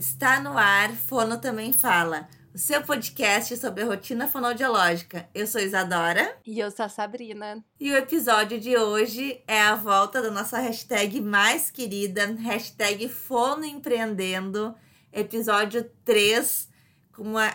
[0.00, 5.28] Está no ar, Fono Também Fala, o seu podcast sobre a rotina fonoaudiológica.
[5.34, 6.38] Eu sou Isadora.
[6.46, 7.62] E eu sou a Sabrina.
[7.78, 14.74] E o episódio de hoje é a volta da nossa hashtag mais querida, hashtag Fonoempreendendo,
[15.12, 16.66] episódio 3,
[17.12, 17.54] com uma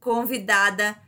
[0.00, 1.00] convidada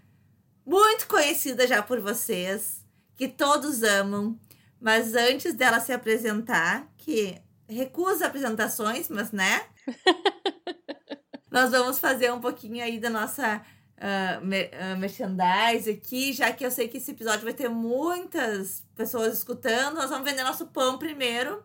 [0.64, 2.86] muito conhecida já por vocês,
[3.16, 4.38] que todos amam.
[4.80, 7.36] Mas antes dela se apresentar, que
[7.68, 9.62] recusa apresentações, mas né?
[11.50, 13.62] Nós vamos fazer um pouquinho aí da nossa
[13.98, 18.84] uh, mer uh, merchandise aqui, já que eu sei que esse episódio vai ter muitas
[18.94, 19.96] pessoas escutando.
[19.96, 21.62] Nós vamos vender nosso pão primeiro,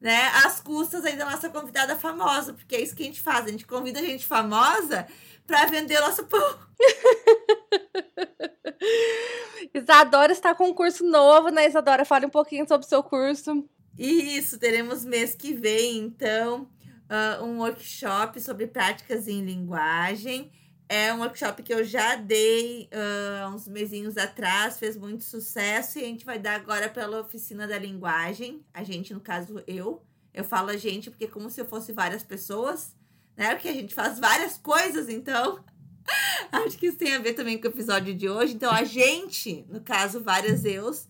[0.00, 0.28] né?
[0.44, 3.46] Às custas aí da nossa convidada famosa, porque é isso que a gente faz.
[3.46, 5.06] A gente convida gente famosa
[5.46, 6.58] para vender o nosso pão.
[9.74, 12.04] Isadora está com um curso novo, né, Isadora?
[12.04, 13.68] Fale um pouquinho sobre o seu curso.
[13.98, 16.68] Isso, teremos mês que vem, então,
[17.10, 20.52] uh, um workshop sobre práticas em linguagem.
[20.88, 26.02] É um workshop que eu já dei uh, uns mesinhos atrás, fez muito sucesso e
[26.02, 28.64] a gente vai dar agora pela oficina da linguagem.
[28.72, 30.02] A gente, no caso, eu.
[30.32, 32.94] Eu falo a gente porque é como se eu fosse várias pessoas,
[33.36, 33.54] né?
[33.54, 35.64] Porque a gente faz várias coisas, então.
[36.52, 38.54] Acho que isso tem a ver também com o episódio de hoje.
[38.54, 41.08] Então, a gente, no caso, várias eus,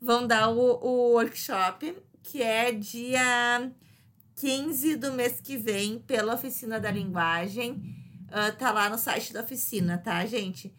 [0.00, 3.72] vão dar o, o workshop, que é dia
[4.34, 7.72] 15 do mês que vem, pela Oficina da Linguagem.
[8.28, 10.74] Uh, tá lá no site da oficina, tá, gente?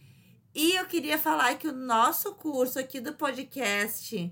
[0.53, 4.31] E eu queria falar que o nosso curso aqui do podcast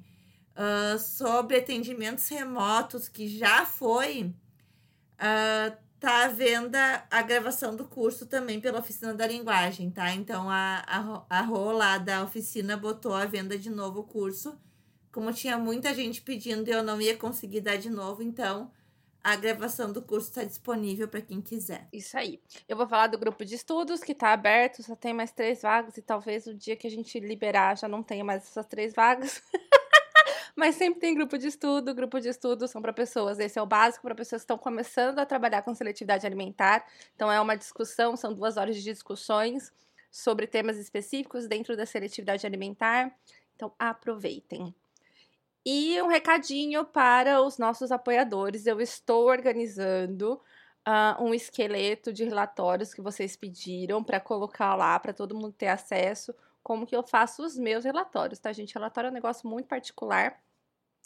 [0.56, 4.36] uh, sobre atendimentos remotos, que já foi,
[5.16, 10.14] uh, tá à venda a gravação do curso também pela Oficina da Linguagem, tá?
[10.14, 14.60] Então a, a, a Rô lá da oficina botou à venda de novo o curso.
[15.16, 18.70] Como tinha muita gente pedindo eu não ia conseguir dar de novo, então
[19.24, 21.88] a gravação do curso está disponível para quem quiser.
[21.94, 22.42] Isso aí.
[22.68, 25.96] Eu vou falar do grupo de estudos que está aberto, só tem mais três vagas
[25.96, 29.42] e talvez o dia que a gente liberar já não tenha mais essas três vagas.
[30.54, 31.96] Mas sempre tem grupo de estudo.
[31.96, 33.40] Grupo de estudo são para pessoas.
[33.40, 36.86] Esse é o básico para pessoas que estão começando a trabalhar com seletividade alimentar.
[37.16, 39.72] Então é uma discussão, são duas horas de discussões
[40.12, 43.18] sobre temas específicos dentro da seletividade alimentar.
[43.56, 44.76] Então aproveitem.
[45.66, 50.40] E um recadinho para os nossos apoiadores: eu estou organizando
[50.88, 55.68] uh, um esqueleto de relatórios que vocês pediram para colocar lá, para todo mundo ter
[55.68, 56.34] acesso.
[56.62, 58.74] Como que eu faço os meus relatórios, tá, gente?
[58.74, 60.40] Relatório é um negócio muito particular.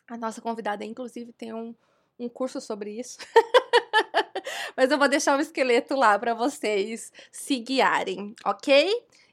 [0.08, 1.76] A nossa convidada, inclusive, tem um,
[2.18, 3.18] um curso sobre isso.
[4.76, 8.90] Mas eu vou deixar o esqueleto lá para vocês se guiarem, ok?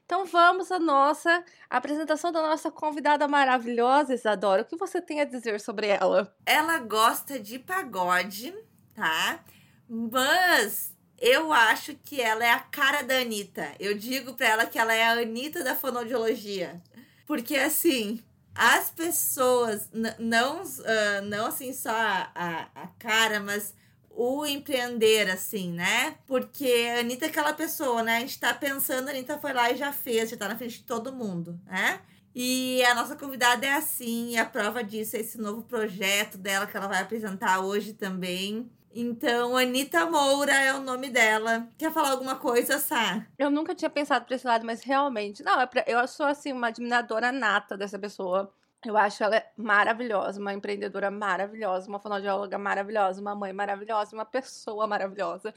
[0.07, 4.61] Então vamos à nossa apresentação da nossa convidada maravilhosa, Isadora.
[4.61, 6.33] O que você tem a dizer sobre ela?
[6.45, 8.55] Ela gosta de pagode,
[8.95, 9.43] tá?
[9.89, 13.69] Mas eu acho que ela é a cara da Anitta.
[13.81, 16.81] Eu digo pra ela que ela é a Anitta da fonoaudiologia.
[17.25, 18.23] Porque assim,
[18.55, 23.75] as pessoas, não, uh, não assim só a, a, a cara, mas
[24.17, 26.15] o empreender, assim, né?
[26.25, 28.17] Porque a Anitta é aquela pessoa, né?
[28.17, 30.79] A gente tá pensando, a Anitta foi lá e já fez, já tá na frente
[30.79, 32.01] de todo mundo, né?
[32.33, 36.65] E a nossa convidada é assim, e a prova disso é esse novo projeto dela
[36.65, 38.69] que ela vai apresentar hoje também.
[38.91, 41.67] Então, Anitta Moura é o nome dela.
[41.77, 43.23] Quer falar alguma coisa, Sá?
[43.37, 45.43] Eu nunca tinha pensado por esse lado, mas realmente.
[45.43, 48.51] Não, é pra, eu sou, assim, uma admiradora nata dessa pessoa.
[48.85, 54.85] Eu acho ela maravilhosa, uma empreendedora maravilhosa, uma fonoaudióloga maravilhosa, uma mãe maravilhosa, uma pessoa
[54.85, 55.53] maravilhosa.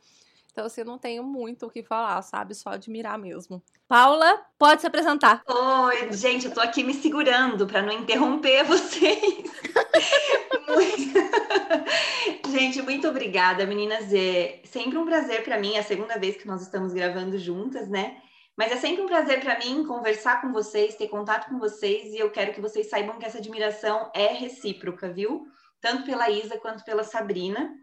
[0.53, 2.55] Então, assim, não tenho muito o que falar, sabe?
[2.55, 3.63] Só admirar mesmo.
[3.87, 5.43] Paula, pode se apresentar.
[5.47, 9.21] Oi, gente, eu tô aqui me segurando para não interromper vocês.
[12.51, 14.13] gente, muito obrigada, meninas.
[14.13, 17.89] É sempre um prazer para mim, é a segunda vez que nós estamos gravando juntas,
[17.89, 18.17] né?
[18.57, 22.19] Mas é sempre um prazer para mim conversar com vocês, ter contato com vocês, e
[22.19, 25.47] eu quero que vocês saibam que essa admiração é recíproca, viu?
[25.81, 27.75] Tanto pela Isa quanto pela Sabrina.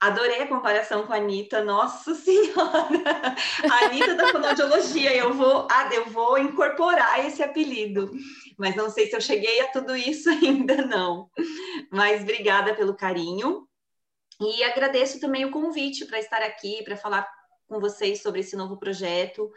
[0.00, 3.34] Adorei a comparação com a Anitta, nossa senhora!
[3.68, 8.12] A Anitta da fonoaudiologia, eu vou, ah, eu vou incorporar esse apelido,
[8.56, 11.28] mas não sei se eu cheguei a tudo isso ainda não.
[11.90, 13.66] Mas obrigada pelo carinho
[14.40, 17.28] e agradeço também o convite para estar aqui, para falar
[17.66, 19.50] com vocês sobre esse novo projeto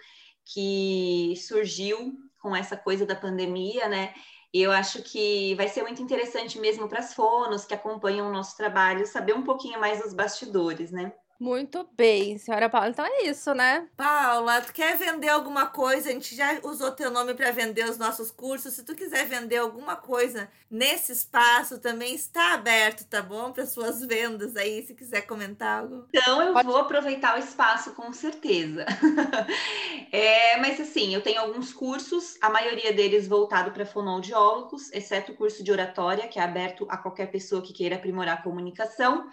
[0.45, 4.13] que surgiu com essa coisa da pandemia, né?
[4.53, 8.33] E eu acho que vai ser muito interessante mesmo para as fonos que acompanham o
[8.33, 11.13] nosso trabalho saber um pouquinho mais dos bastidores, né?
[11.41, 12.89] Muito bem, senhora Paula.
[12.89, 13.87] Então é isso, né?
[13.97, 16.09] Paula, tu quer vender alguma coisa?
[16.09, 18.75] A gente já usou teu nome para vender os nossos cursos.
[18.75, 23.51] Se tu quiser vender alguma coisa nesse espaço, também está aberto, tá bom?
[23.51, 26.05] Para suas vendas aí, se quiser comentar algo.
[26.13, 26.67] Então eu Pode...
[26.67, 28.85] vou aproveitar o espaço com certeza.
[30.13, 35.35] é, mas assim, eu tenho alguns cursos, a maioria deles voltado para fonoaudiólogos, exceto o
[35.35, 39.27] curso de oratória, que é aberto a qualquer pessoa que queira aprimorar a comunicação.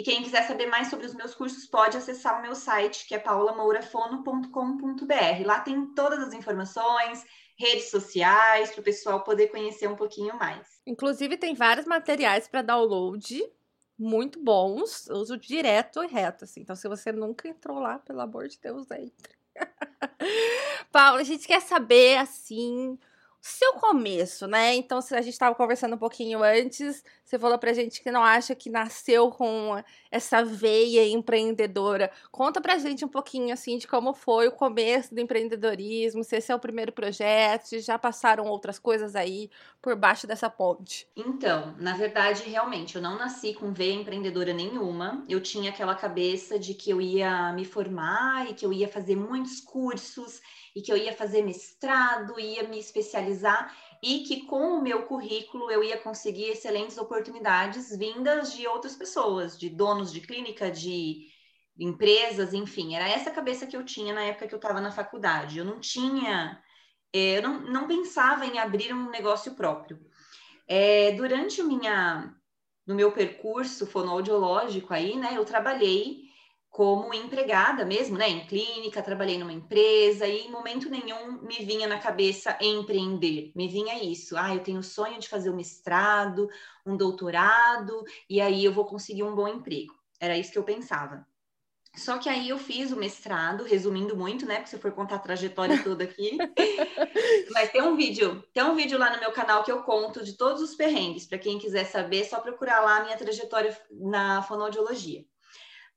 [0.00, 3.14] E quem quiser saber mais sobre os meus cursos pode acessar o meu site, que
[3.14, 5.44] é paulamourafono.com.br.
[5.44, 7.22] Lá tem todas as informações,
[7.54, 10.66] redes sociais, para o pessoal poder conhecer um pouquinho mais.
[10.86, 13.46] Inclusive, tem vários materiais para download
[13.98, 16.62] muito bons, uso direto e reto, assim.
[16.62, 19.36] Então, se você nunca entrou lá, pelo amor de Deus, entre.
[20.90, 22.98] Paula, a gente quer saber, assim,
[23.40, 24.74] seu começo, né?
[24.74, 28.54] Então, a gente estava conversando um pouquinho antes, você falou pra gente que não acha
[28.54, 32.10] que nasceu com essa veia empreendedora.
[32.30, 36.52] Conta pra gente um pouquinho, assim, de como foi o começo do empreendedorismo, se esse
[36.52, 39.50] é o primeiro projeto, se já passaram outras coisas aí
[39.80, 41.08] por baixo dessa ponte.
[41.16, 45.24] Então, na verdade, realmente, eu não nasci com veia empreendedora nenhuma.
[45.28, 49.16] Eu tinha aquela cabeça de que eu ia me formar e que eu ia fazer
[49.16, 50.40] muitos cursos
[50.74, 55.70] e que eu ia fazer mestrado, ia me especializar e que com o meu currículo
[55.70, 61.26] eu ia conseguir excelentes oportunidades vindas de outras pessoas, de donos de clínica, de
[61.78, 62.94] empresas, enfim.
[62.94, 65.58] Era essa cabeça que eu tinha na época que eu estava na faculdade.
[65.58, 66.62] Eu não tinha,
[67.12, 69.98] eh, eu não, não pensava em abrir um negócio próprio.
[70.68, 72.34] É, durante minha,
[72.86, 76.29] no meu percurso fonoaudiológico aí, né, eu trabalhei
[76.70, 81.88] como empregada mesmo, né, em clínica, trabalhei numa empresa e em momento nenhum me vinha
[81.88, 83.50] na cabeça empreender.
[83.56, 86.48] Me vinha isso, ah, eu tenho o sonho de fazer um mestrado,
[86.86, 89.92] um doutorado e aí eu vou conseguir um bom emprego.
[90.20, 91.26] Era isso que eu pensava.
[91.96, 94.56] Só que aí eu fiz o mestrado, resumindo muito, né?
[94.56, 96.38] Porque se for contar a trajetória toda aqui.
[97.50, 100.34] Mas tem um vídeo, tem um vídeo lá no meu canal que eu conto de
[100.34, 101.26] todos os perrengues.
[101.26, 105.24] Para quem quiser saber, é só procurar lá a minha trajetória na fonoaudiologia.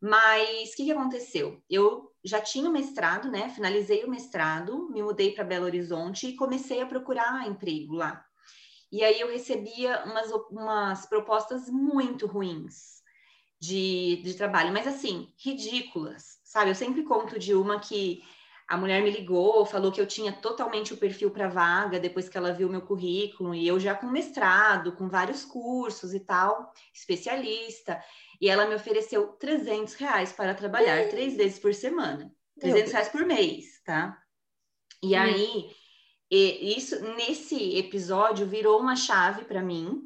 [0.05, 1.63] Mas o que, que aconteceu?
[1.69, 3.47] Eu já tinha o mestrado, né?
[3.47, 8.21] Finalizei o mestrado, me mudei para Belo Horizonte e comecei a procurar emprego lá.
[8.91, 13.01] E aí eu recebia umas, umas propostas muito ruins
[13.57, 16.71] de, de trabalho, mas assim, ridículas, sabe?
[16.71, 18.21] Eu sempre conto de uma que
[18.67, 22.37] a mulher me ligou, falou que eu tinha totalmente o perfil para vaga depois que
[22.37, 28.01] ela viu meu currículo, e eu já com mestrado, com vários cursos e tal, especialista.
[28.43, 32.29] E ela me ofereceu 300 reais para trabalhar três vezes por semana.
[32.59, 34.21] 300 reais por mês, tá?
[35.01, 35.21] E hum.
[35.21, 35.71] aí,
[36.29, 40.03] e isso nesse episódio virou uma chave para mim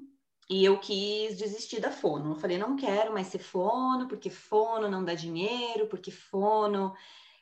[0.47, 2.33] e eu quis desistir da fono.
[2.33, 6.93] Eu falei, não quero mais ser fono, porque fono não dá dinheiro, porque fono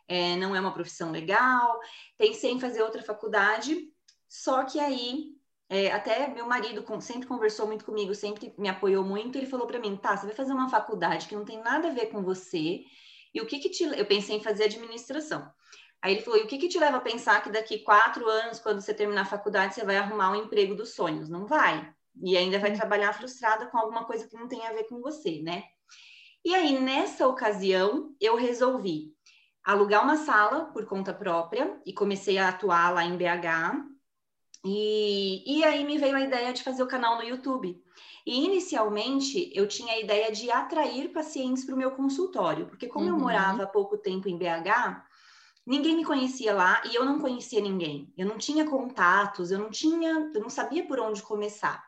[0.08, 1.78] é, não é uma profissão legal.
[2.18, 3.92] Pensei em fazer outra faculdade,
[4.30, 5.35] só que aí
[5.68, 9.38] é, até meu marido sempre conversou muito comigo, sempre me apoiou muito.
[9.38, 11.94] Ele falou para mim: tá, você vai fazer uma faculdade que não tem nada a
[11.94, 12.84] ver com você.
[13.34, 13.84] E o que que te.
[13.84, 15.50] Eu pensei em fazer administração.
[16.02, 18.60] Aí ele falou: e o que que te leva a pensar que daqui quatro anos,
[18.60, 21.30] quando você terminar a faculdade, você vai arrumar um emprego dos sonhos?
[21.30, 21.92] Não vai.
[22.24, 22.76] E ainda vai hum.
[22.76, 25.64] trabalhar frustrada com alguma coisa que não tem a ver com você, né?
[26.44, 29.16] E aí, nessa ocasião, eu resolvi
[29.64, 33.95] alugar uma sala por conta própria e comecei a atuar lá em BH
[34.66, 37.80] e, e aí me veio a ideia de fazer o canal no YouTube.
[38.26, 43.06] E inicialmente eu tinha a ideia de atrair pacientes para o meu consultório, porque como
[43.06, 43.12] uhum.
[43.12, 45.06] eu morava há pouco tempo em BH,
[45.66, 48.12] ninguém me conhecia lá e eu não conhecia ninguém.
[48.18, 51.84] Eu não tinha contatos, eu não tinha, eu não sabia por onde começar.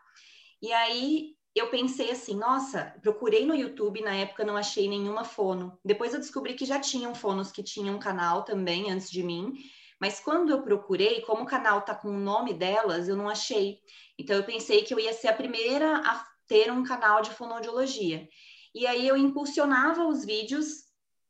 [0.62, 5.80] E aí eu pensei assim, nossa, procurei no YouTube, na época não achei nenhuma fono.
[5.84, 9.54] Depois eu descobri que já tinham fonos que tinham um canal também antes de mim.
[10.00, 13.80] Mas quando eu procurei, como o canal tá com o nome delas, eu não achei.
[14.18, 18.28] Então eu pensei que eu ia ser a primeira a ter um canal de fonoaudiologia.
[18.74, 20.86] E aí eu impulsionava os vídeos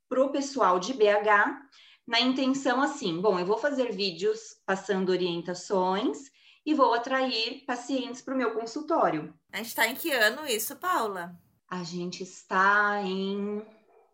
[0.10, 1.68] para o pessoal de BH
[2.08, 6.18] na intenção assim, bom, eu vou fazer vídeos passando orientações
[6.66, 9.34] e vou atrair pacientes para o meu consultório.
[9.52, 11.38] A gente está em que ano isso, Paula?
[11.70, 13.66] A gente está em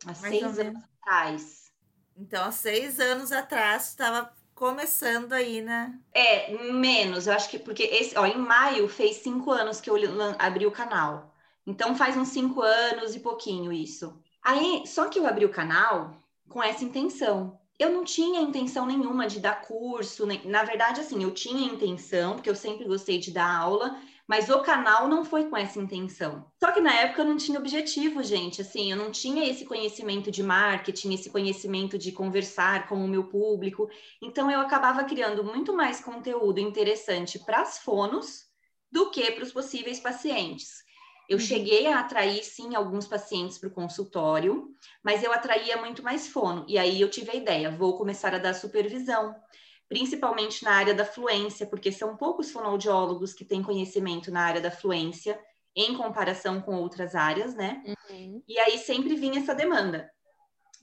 [0.05, 1.71] há seis anos atrás.
[2.15, 5.99] Então, há seis anos atrás, estava começando aí, né?
[6.13, 7.27] É, menos.
[7.27, 9.95] Eu acho que porque esse, ó, em maio fez cinco anos que eu
[10.39, 11.33] abri o canal.
[11.65, 14.21] Então faz uns cinco anos e pouquinho isso.
[14.41, 16.15] Aí, só que eu abri o canal
[16.49, 17.59] com essa intenção.
[17.79, 20.45] Eu não tinha intenção nenhuma de dar curso, nem...
[20.45, 24.61] na verdade, assim, eu tinha intenção, porque eu sempre gostei de dar aula, mas o
[24.61, 26.45] canal não foi com essa intenção.
[26.59, 28.61] Só que na época eu não tinha objetivo, gente.
[28.61, 33.25] Assim, eu não tinha esse conhecimento de marketing, esse conhecimento de conversar com o meu
[33.25, 33.89] público.
[34.21, 38.45] Então eu acabava criando muito mais conteúdo interessante para as fonos
[38.91, 40.82] do que para os possíveis pacientes.
[41.29, 41.43] Eu uhum.
[41.43, 44.69] cheguei a atrair, sim, alguns pacientes para o consultório,
[45.03, 46.65] mas eu atraía muito mais fono.
[46.67, 49.35] E aí eu tive a ideia, vou começar a dar supervisão
[49.93, 54.71] principalmente na área da fluência, porque são poucos fonoaudiólogos que têm conhecimento na área da
[54.71, 55.39] fluência
[55.75, 57.83] em comparação com outras áreas, né?
[58.09, 58.43] Uhum.
[58.47, 60.11] E aí sempre vinha essa demanda.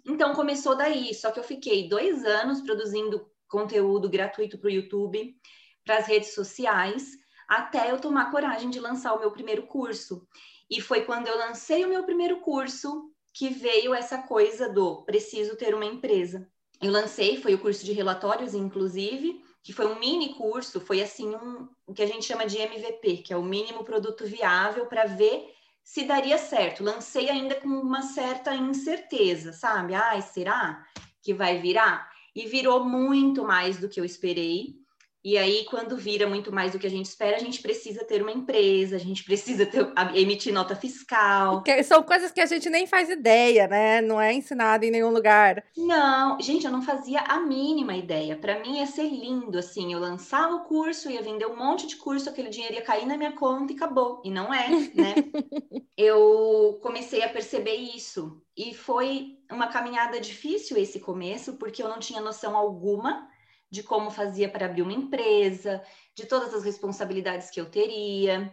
[0.07, 5.37] Então começou daí, só que eu fiquei dois anos produzindo conteúdo gratuito para o YouTube,
[5.85, 7.11] para as redes sociais,
[7.51, 10.27] até eu tomar coragem de lançar o meu primeiro curso.
[10.71, 15.57] E foi quando eu lancei o meu primeiro curso que veio essa coisa do preciso
[15.57, 16.49] ter uma empresa
[16.81, 21.29] eu lancei, foi o curso de relatórios, inclusive, que foi um mini curso, foi assim,
[21.29, 25.05] um, o que a gente chama de MVP, que é o mínimo produto viável para
[25.05, 25.53] ver
[25.85, 26.83] se daria certo.
[26.83, 29.93] Lancei ainda com uma certa incerteza, sabe?
[29.93, 30.83] Ai, será
[31.23, 32.09] que vai virar?
[32.35, 34.80] E virou muito mais do que eu esperei.
[35.23, 38.23] E aí, quando vira muito mais do que a gente espera, a gente precisa ter
[38.23, 41.63] uma empresa, a gente precisa ter, emitir nota fiscal.
[41.85, 44.01] São coisas que a gente nem faz ideia, né?
[44.01, 45.63] Não é ensinado em nenhum lugar.
[45.77, 48.35] Não, gente, eu não fazia a mínima ideia.
[48.35, 51.97] Para mim ia ser lindo, assim, eu lançava o curso, ia vender um monte de
[51.97, 54.23] curso, aquele dinheiro ia cair na minha conta e acabou.
[54.25, 55.15] E não é, né?
[55.99, 58.41] eu comecei a perceber isso.
[58.57, 63.29] E foi uma caminhada difícil esse começo, porque eu não tinha noção alguma
[63.71, 65.83] de como fazia para abrir uma empresa,
[66.15, 68.53] de todas as responsabilidades que eu teria.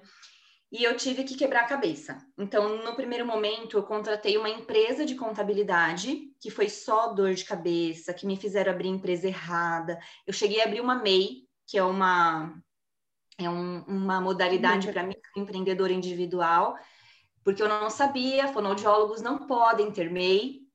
[0.72, 2.18] E eu tive que quebrar a cabeça.
[2.38, 7.46] Então, no primeiro momento, eu contratei uma empresa de contabilidade, que foi só dor de
[7.46, 9.98] cabeça, que me fizeram abrir empresa errada.
[10.26, 12.54] Eu cheguei a abrir uma MEI, que é uma,
[13.38, 16.78] é um, uma modalidade para mim, empreendedor individual,
[17.44, 20.68] porque eu não sabia, fonoaudiólogos não podem ter MEI.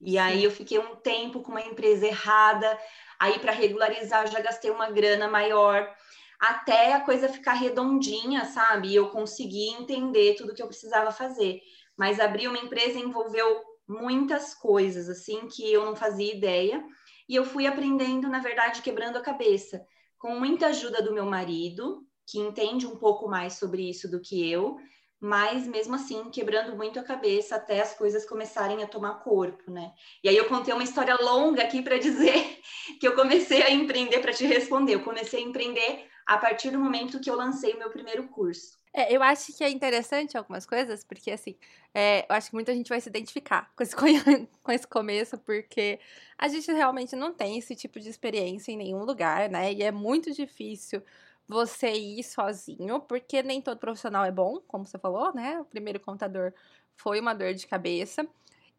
[0.00, 2.78] E aí eu fiquei um tempo com uma empresa errada,
[3.18, 5.92] Aí, para regularizar, já gastei uma grana maior,
[6.38, 8.88] até a coisa ficar redondinha, sabe?
[8.88, 11.60] E eu consegui entender tudo que eu precisava fazer.
[11.96, 16.84] Mas abrir uma empresa envolveu muitas coisas, assim, que eu não fazia ideia.
[17.28, 19.84] E eu fui aprendendo, na verdade, quebrando a cabeça,
[20.16, 24.50] com muita ajuda do meu marido, que entende um pouco mais sobre isso do que
[24.50, 24.76] eu,
[25.20, 29.92] mas mesmo assim quebrando muito a cabeça até as coisas começarem a tomar corpo, né?
[30.22, 32.60] E aí eu contei uma história longa aqui para dizer
[33.00, 34.94] que eu comecei a empreender para te responder.
[34.94, 38.78] Eu comecei a empreender a partir do momento que eu lancei o meu primeiro curso.
[38.92, 41.56] É, eu acho que é interessante algumas coisas, porque assim,
[41.94, 43.94] é, eu acho que muita gente vai se identificar com esse,
[44.62, 45.98] com esse começo, porque
[46.38, 49.72] a gente realmente não tem esse tipo de experiência em nenhum lugar, né?
[49.72, 51.02] E é muito difícil
[51.48, 55.60] você ir sozinho, porque nem todo profissional é bom, como você falou, né?
[55.60, 56.52] O primeiro contador
[56.96, 58.26] foi uma dor de cabeça.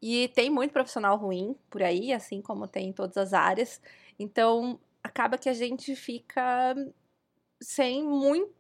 [0.01, 3.81] E tem muito profissional ruim por aí, assim como tem em todas as áreas.
[4.19, 6.75] Então, acaba que a gente fica
[7.61, 8.53] sem muito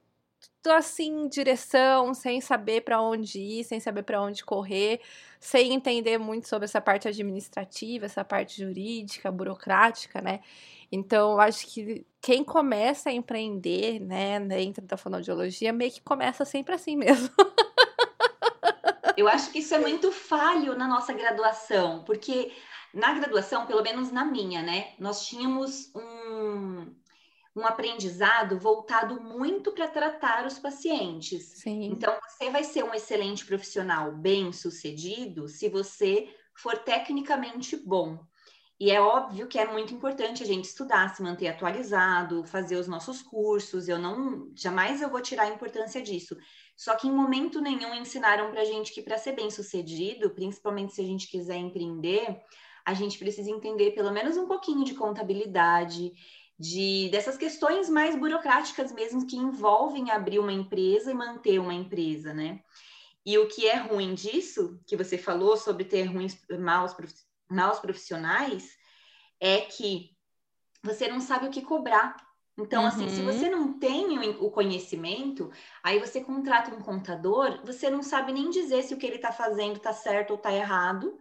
[0.67, 5.01] assim direção, sem saber para onde ir, sem saber para onde correr,
[5.39, 10.41] sem entender muito sobre essa parte administrativa, essa parte jurídica, burocrática, né?
[10.91, 16.43] Então, eu acho que quem começa a empreender, né, dentro da fonoaudiologia, meio que começa
[16.43, 17.29] sempre assim mesmo.
[19.15, 22.51] eu acho que isso é muito falho na nossa graduação, porque
[22.93, 26.91] na graduação, pelo menos na minha, né, nós tínhamos um,
[27.55, 31.59] um aprendizado voltado muito para tratar os pacientes.
[31.59, 31.85] Sim.
[31.85, 38.19] Então, você vai ser um excelente profissional, bem sucedido, se você for tecnicamente bom.
[38.79, 42.87] E é óbvio que é muito importante a gente estudar, se manter atualizado, fazer os
[42.87, 43.89] nossos cursos.
[43.89, 46.37] Eu não, jamais eu vou tirar a importância disso.
[46.77, 50.93] Só que em momento nenhum ensinaram para a gente que para ser bem sucedido, principalmente
[50.93, 52.39] se a gente quiser empreender,
[52.85, 56.13] a gente precisa entender pelo menos um pouquinho de contabilidade,
[56.59, 62.33] de dessas questões mais burocráticas mesmo que envolvem abrir uma empresa e manter uma empresa,
[62.33, 62.59] né?
[63.25, 66.95] E o que é ruim disso, que você falou sobre ter ruins, maus
[67.49, 68.77] maus profissionais
[69.39, 70.11] é que
[70.83, 72.15] você não sabe o que cobrar.
[72.57, 72.87] Então, uhum.
[72.87, 73.25] assim, se uhum.
[73.25, 75.49] você não tem o conhecimento,
[75.81, 79.31] aí você contrata um contador, você não sabe nem dizer se o que ele está
[79.31, 81.17] fazendo está certo ou está errado.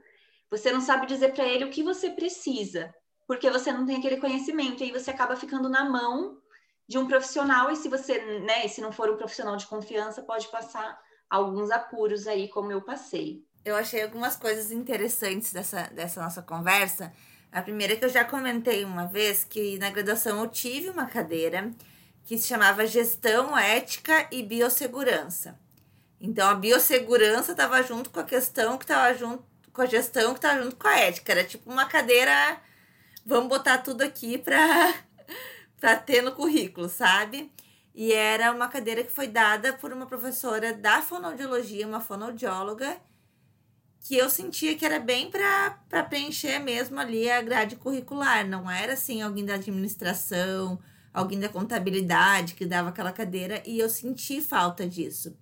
[0.50, 2.92] Você não sabe dizer para ele o que você precisa,
[3.28, 4.82] porque você não tem aquele conhecimento.
[4.82, 6.38] E aí você acaba ficando na mão
[6.88, 7.70] de um profissional.
[7.70, 12.26] E se você, né, se não for um profissional de confiança, pode passar alguns apuros
[12.26, 17.12] aí, como eu passei eu achei algumas coisas interessantes dessa, dessa nossa conversa.
[17.52, 21.06] A primeira é que eu já comentei uma vez que na graduação eu tive uma
[21.06, 21.70] cadeira
[22.24, 25.58] que se chamava Gestão, Ética e Biossegurança.
[26.20, 30.38] Então a biossegurança estava junto com a questão que estava junto com a gestão que
[30.38, 31.32] estava junto com a ética.
[31.32, 32.60] Era tipo uma cadeira,
[33.28, 34.94] vamos botar tudo aqui para
[35.78, 37.52] para ter no currículo, sabe?
[37.94, 42.96] E era uma cadeira que foi dada por uma professora da fonoaudiologia, uma fonoaudióloga,
[44.00, 48.48] que eu sentia que era bem para preencher mesmo ali a grade curricular.
[48.48, 50.80] Não era assim alguém da administração,
[51.12, 55.36] alguém da contabilidade que dava aquela cadeira, e eu senti falta disso.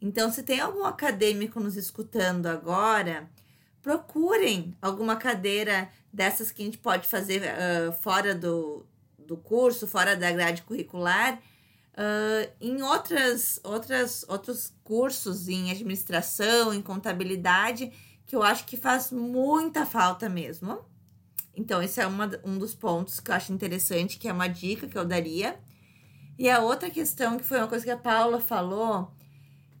[0.00, 3.28] Então, se tem algum acadêmico nos escutando agora,
[3.82, 8.84] procurem alguma cadeira dessas que a gente pode fazer uh, fora do,
[9.16, 11.40] do curso, fora da grade curricular,
[11.94, 17.92] uh, em outras, outras, outros cursos em administração, em contabilidade,
[18.26, 20.84] que eu acho que faz muita falta mesmo.
[21.54, 24.88] Então, esse é uma, um dos pontos que eu acho interessante, que é uma dica
[24.88, 25.56] que eu daria.
[26.36, 29.12] E a outra questão, que foi uma coisa que a Paula falou,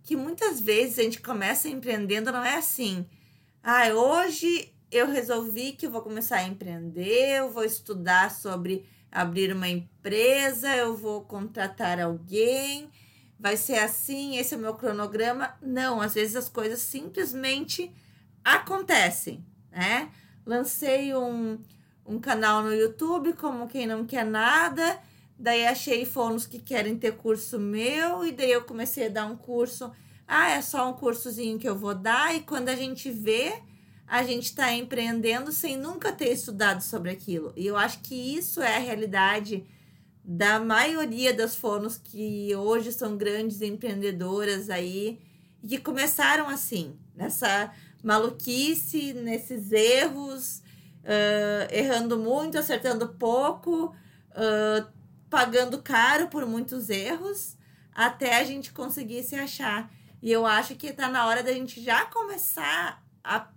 [0.04, 3.04] que muitas vezes a gente começa empreendendo, não é assim.
[3.60, 9.52] Ah, hoje eu resolvi que eu vou começar a empreender, eu vou estudar sobre abrir
[9.52, 12.90] uma empresa, eu vou contratar alguém,
[13.38, 15.54] vai ser assim, esse é o meu cronograma.
[15.62, 17.92] Não, às vezes as coisas simplesmente
[18.44, 20.10] acontecem, né?
[20.44, 21.58] Lancei um,
[22.06, 25.00] um canal no YouTube, como quem não quer nada,
[25.38, 29.36] Daí achei fonos que querem ter curso meu, e daí eu comecei a dar um
[29.36, 29.92] curso.
[30.26, 33.62] Ah, é só um cursozinho que eu vou dar, e quando a gente vê,
[34.08, 37.52] a gente está empreendendo sem nunca ter estudado sobre aquilo.
[37.56, 39.66] E eu acho que isso é a realidade
[40.24, 45.20] da maioria das fonos que hoje são grandes empreendedoras aí,
[45.62, 47.72] e que começaram assim, nessa
[48.02, 50.58] maluquice, nesses erros,
[51.02, 53.94] uh, errando muito, acertando pouco.
[54.30, 54.98] Uh,
[55.28, 57.56] pagando caro por muitos erros
[57.94, 59.90] até a gente conseguir se achar.
[60.22, 63.48] E eu acho que está na hora da gente já começar a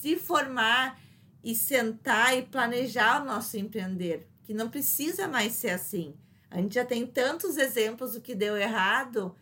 [0.00, 1.00] se formar
[1.42, 6.14] e sentar e planejar o nosso empreender, que não precisa mais ser assim.
[6.48, 9.34] A gente já tem tantos exemplos do que deu errado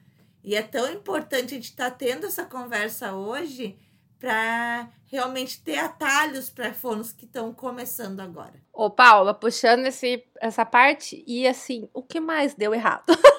[0.43, 3.79] e é tão importante a gente estar tá tendo essa conversa hoje
[4.19, 8.55] para realmente ter atalhos para fones que estão começando agora.
[8.73, 13.05] Ô, Paula, puxando esse, essa parte, e assim, o que mais deu errado?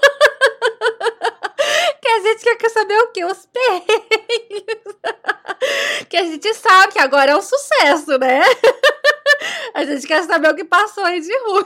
[2.07, 3.25] que a gente quer saber o que?
[3.25, 4.63] Os perrengues.
[6.09, 8.41] que a gente sabe que agora é um sucesso, né?
[9.73, 11.65] a gente quer saber o que passou aí de ruim.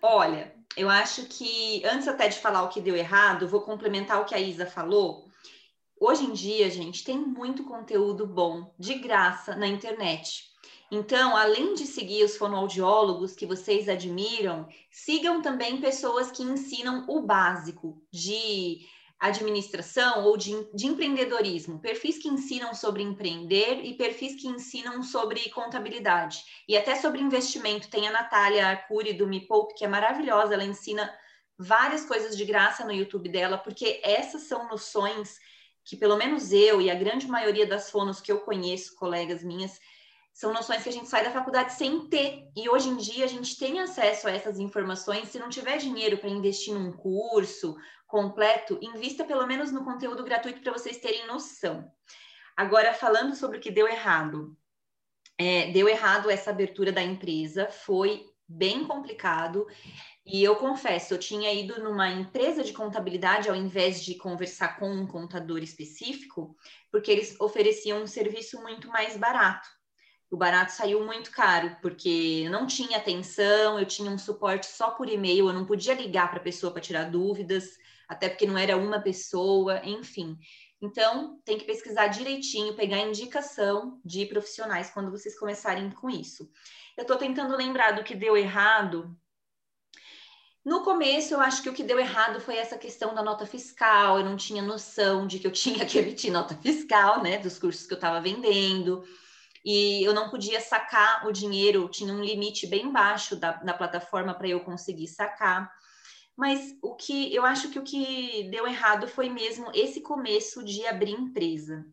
[0.00, 4.24] Olha, eu acho que, antes até de falar o que deu errado, vou complementar o
[4.24, 5.26] que a Isa falou.
[5.98, 10.44] Hoje em dia, gente, tem muito conteúdo bom, de graça, na internet.
[10.90, 17.20] Então, além de seguir os fonoaudiólogos que vocês admiram, sigam também pessoas que ensinam o
[17.20, 18.86] básico de
[19.18, 25.48] administração ou de, de, empreendedorismo, perfis que ensinam sobre empreender e perfis que ensinam sobre
[25.50, 27.88] contabilidade e até sobre investimento.
[27.88, 31.12] Tem a Natália Arcuri do Me Poupe, que é maravilhosa, ela ensina
[31.58, 35.38] várias coisas de graça no YouTube dela, porque essas são noções
[35.82, 39.80] que pelo menos eu e a grande maioria das fonos que eu conheço, colegas minhas,
[40.36, 42.46] são noções que a gente sai da faculdade sem ter.
[42.54, 45.30] E hoje em dia a gente tem acesso a essas informações.
[45.30, 47.74] Se não tiver dinheiro para investir num curso
[48.06, 51.90] completo, invista pelo menos no conteúdo gratuito para vocês terem noção.
[52.54, 54.54] Agora, falando sobre o que deu errado.
[55.38, 59.66] É, deu errado essa abertura da empresa, foi bem complicado.
[60.26, 64.90] E eu confesso, eu tinha ido numa empresa de contabilidade ao invés de conversar com
[64.90, 66.54] um contador específico,
[66.92, 69.75] porque eles ofereciam um serviço muito mais barato
[70.30, 75.08] o barato saiu muito caro, porque não tinha atenção, eu tinha um suporte só por
[75.08, 77.76] e-mail, eu não podia ligar para a pessoa para tirar dúvidas,
[78.08, 80.36] até porque não era uma pessoa, enfim.
[80.80, 86.50] Então, tem que pesquisar direitinho, pegar indicação de profissionais quando vocês começarem com isso.
[86.96, 89.16] Eu estou tentando lembrar do que deu errado.
[90.64, 94.18] No começo, eu acho que o que deu errado foi essa questão da nota fiscal.
[94.18, 97.86] Eu não tinha noção de que eu tinha que emitir nota fiscal, né, dos cursos
[97.86, 99.04] que eu estava vendendo
[99.66, 104.32] e eu não podia sacar o dinheiro, tinha um limite bem baixo da, da plataforma
[104.32, 105.68] para eu conseguir sacar.
[106.36, 110.86] Mas o que eu acho que o que deu errado foi mesmo esse começo de
[110.86, 111.84] abrir empresa.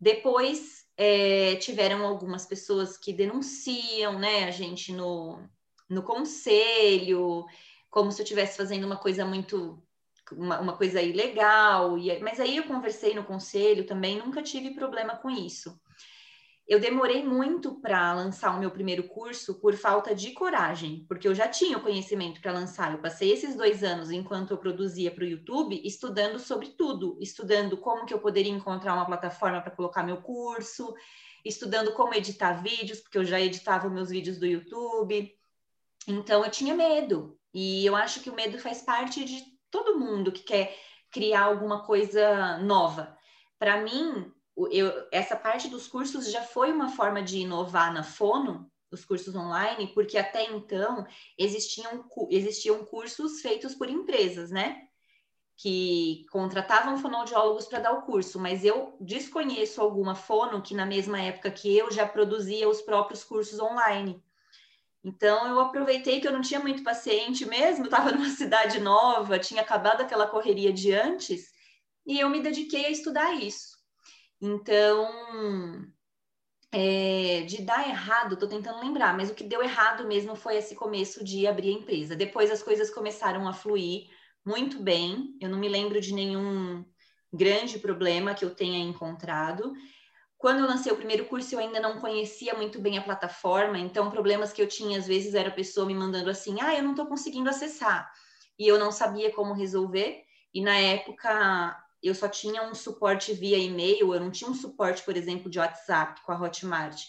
[0.00, 5.42] Depois é, tiveram algumas pessoas que denunciam, né, a gente no,
[5.90, 7.44] no conselho,
[7.90, 9.82] como se eu estivesse fazendo uma coisa muito
[10.30, 15.16] uma, uma, coisa ilegal, e, mas aí eu conversei no conselho também, nunca tive problema
[15.16, 15.76] com isso.
[16.66, 21.34] Eu demorei muito para lançar o meu primeiro curso por falta de coragem, porque eu
[21.34, 22.92] já tinha o conhecimento para lançar.
[22.92, 27.76] Eu passei esses dois anos enquanto eu produzia para o YouTube, estudando sobre tudo, estudando
[27.76, 30.94] como que eu poderia encontrar uma plataforma para colocar meu curso,
[31.44, 35.30] estudando como editar vídeos, porque eu já editava meus vídeos do YouTube.
[36.08, 40.32] Então eu tinha medo, e eu acho que o medo faz parte de todo mundo
[40.32, 40.74] que quer
[41.10, 43.16] criar alguma coisa nova.
[43.58, 48.70] Para mim, eu, essa parte dos cursos já foi uma forma de inovar na Fono,
[48.90, 51.04] os cursos online, porque até então
[51.36, 54.88] existiam, existiam cursos feitos por empresas, né?
[55.56, 61.20] Que contratavam fonoaudiólogos para dar o curso, mas eu desconheço alguma fono que na mesma
[61.20, 64.22] época que eu já produzia os próprios cursos online.
[65.02, 69.60] Então eu aproveitei que eu não tinha muito paciente mesmo, estava numa cidade nova, tinha
[69.60, 71.52] acabado aquela correria de antes,
[72.06, 73.73] e eu me dediquei a estudar isso.
[74.46, 75.90] Então,
[76.70, 80.74] é, de dar errado, estou tentando lembrar, mas o que deu errado mesmo foi esse
[80.74, 82.14] começo de abrir a empresa.
[82.14, 84.10] Depois as coisas começaram a fluir
[84.44, 85.34] muito bem.
[85.40, 86.84] Eu não me lembro de nenhum
[87.32, 89.72] grande problema que eu tenha encontrado.
[90.36, 94.10] Quando eu lancei o primeiro curso, eu ainda não conhecia muito bem a plataforma, então
[94.10, 96.90] problemas que eu tinha às vezes era a pessoa me mandando assim: "Ah, eu não
[96.90, 98.12] estou conseguindo acessar".
[98.58, 100.22] E eu não sabia como resolver.
[100.52, 105.02] E na época eu só tinha um suporte via e-mail, eu não tinha um suporte,
[105.02, 107.02] por exemplo, de WhatsApp com a Hotmart.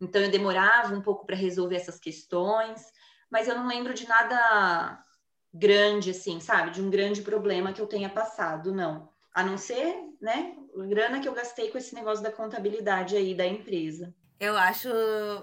[0.00, 2.82] Então eu demorava um pouco para resolver essas questões,
[3.30, 5.04] mas eu não lembro de nada
[5.52, 6.70] grande assim, sabe?
[6.70, 9.08] De um grande problema que eu tenha passado, não.
[9.34, 13.34] A não ser, né, a grana que eu gastei com esse negócio da contabilidade aí
[13.34, 14.14] da empresa.
[14.40, 14.88] Eu acho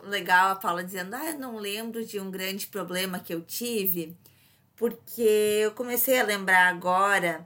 [0.04, 4.18] legal a Paula dizendo, ah, eu não lembro de um grande problema que eu tive,
[4.76, 7.46] porque eu comecei a lembrar agora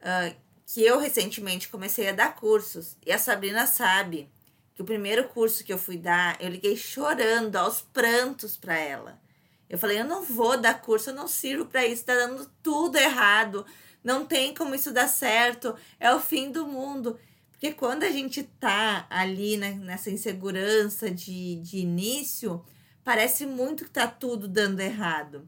[0.00, 0.36] uh,
[0.72, 4.30] que eu recentemente comecei a dar cursos e a Sabrina sabe
[4.72, 9.20] que o primeiro curso que eu fui dar, eu liguei chorando aos prantos para ela.
[9.68, 12.96] Eu falei, eu não vou dar curso, eu não sirvo para isso, tá dando tudo
[12.96, 13.66] errado.
[14.02, 17.18] Não tem como isso dar certo, é o fim do mundo.
[17.50, 22.64] Porque quando a gente tá ali né, nessa insegurança de, de início,
[23.02, 25.44] parece muito que tá tudo dando errado.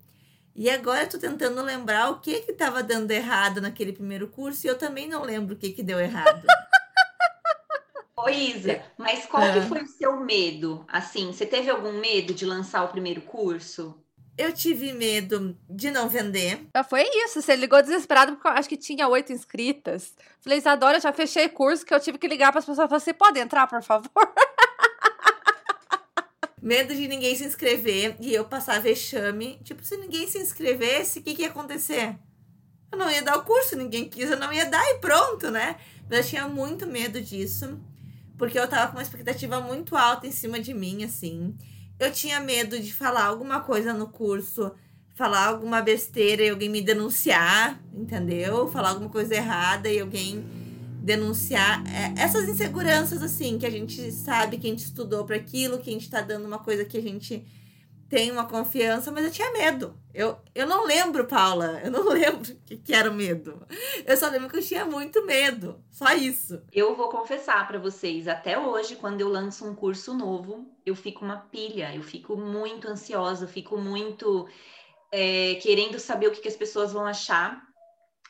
[0.54, 4.66] E agora eu tô tentando lembrar o que que tava dando errado naquele primeiro curso
[4.66, 6.42] e eu também não lembro o que que deu errado.
[8.16, 10.84] Ô Isa, mas qual que foi o seu medo?
[10.86, 13.98] Assim, você teve algum medo de lançar o primeiro curso?
[14.36, 16.66] Eu tive medo de não vender.
[16.74, 17.42] Já foi isso.
[17.42, 20.14] Você ligou desesperado porque eu acho que tinha oito inscritas.
[20.40, 22.88] Falei, Isadora, já fechei curso que eu tive que ligar para as pessoas.
[22.88, 24.10] Falei, você pode entrar, por favor?
[26.62, 29.58] medo de ninguém se inscrever e eu passar vexame.
[29.64, 32.16] Tipo, se ninguém se inscrevesse, o que, que ia acontecer?
[32.92, 35.76] Eu não ia dar o curso, ninguém quis, eu não ia dar e pronto, né?
[36.08, 37.80] Mas eu tinha muito medo disso,
[38.38, 41.56] porque eu tava com uma expectativa muito alta em cima de mim, assim.
[41.98, 44.72] Eu tinha medo de falar alguma coisa no curso,
[45.14, 48.68] falar alguma besteira e alguém me denunciar, entendeu?
[48.68, 50.44] Falar alguma coisa errada e alguém
[51.02, 55.78] denunciar é, essas inseguranças, assim, que a gente sabe que a gente estudou para aquilo,
[55.78, 57.44] que a gente tá dando uma coisa que a gente
[58.08, 59.98] tem uma confiança, mas eu tinha medo.
[60.12, 63.66] Eu, eu não lembro, Paula, eu não lembro o que, que era o medo.
[64.06, 66.62] Eu só lembro que eu tinha muito medo, só isso.
[66.70, 71.24] Eu vou confessar para vocês, até hoje, quando eu lanço um curso novo, eu fico
[71.24, 74.46] uma pilha, eu fico muito ansiosa, eu fico muito
[75.10, 77.71] é, querendo saber o que, que as pessoas vão achar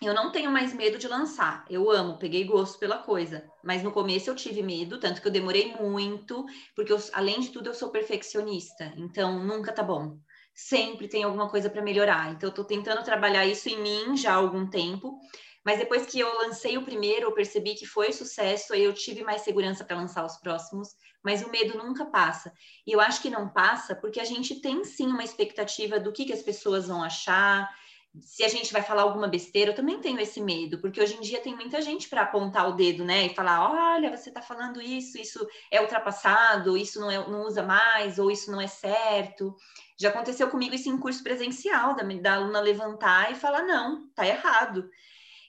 [0.07, 1.65] eu não tenho mais medo de lançar.
[1.69, 3.49] Eu amo, peguei gosto pela coisa.
[3.63, 7.51] Mas no começo eu tive medo, tanto que eu demorei muito, porque eu, além de
[7.51, 8.93] tudo eu sou perfeccionista.
[8.97, 10.19] Então nunca tá bom.
[10.55, 12.33] Sempre tem alguma coisa para melhorar.
[12.33, 15.19] Então eu tô tentando trabalhar isso em mim já há algum tempo.
[15.65, 19.23] Mas depois que eu lancei o primeiro, eu percebi que foi sucesso, aí eu tive
[19.23, 20.89] mais segurança para lançar os próximos,
[21.23, 22.53] mas o medo nunca passa.
[22.85, 26.25] E eu acho que não passa porque a gente tem sim uma expectativa do que,
[26.25, 27.71] que as pessoas vão achar,
[28.21, 31.21] se a gente vai falar alguma besteira, eu também tenho esse medo, porque hoje em
[31.21, 33.27] dia tem muita gente para apontar o dedo, né?
[33.27, 37.63] E falar: olha, você está falando isso, isso é ultrapassado, isso não, é, não usa
[37.63, 39.57] mais, ou isso não é certo.
[39.99, 44.27] Já aconteceu comigo isso em curso presencial, da, da aluna levantar e falar: não, tá
[44.27, 44.91] errado.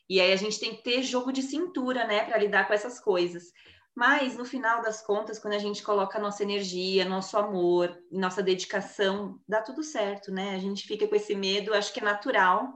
[0.10, 2.99] E aí a gente tem que ter jogo de cintura, né, para lidar com essas
[2.99, 3.52] coisas.
[3.95, 9.39] Mas no final das contas, quando a gente coloca nossa energia, nosso amor, nossa dedicação,
[9.47, 10.56] dá tudo certo, né?
[10.56, 12.73] A gente fica com esse medo, acho que é natural.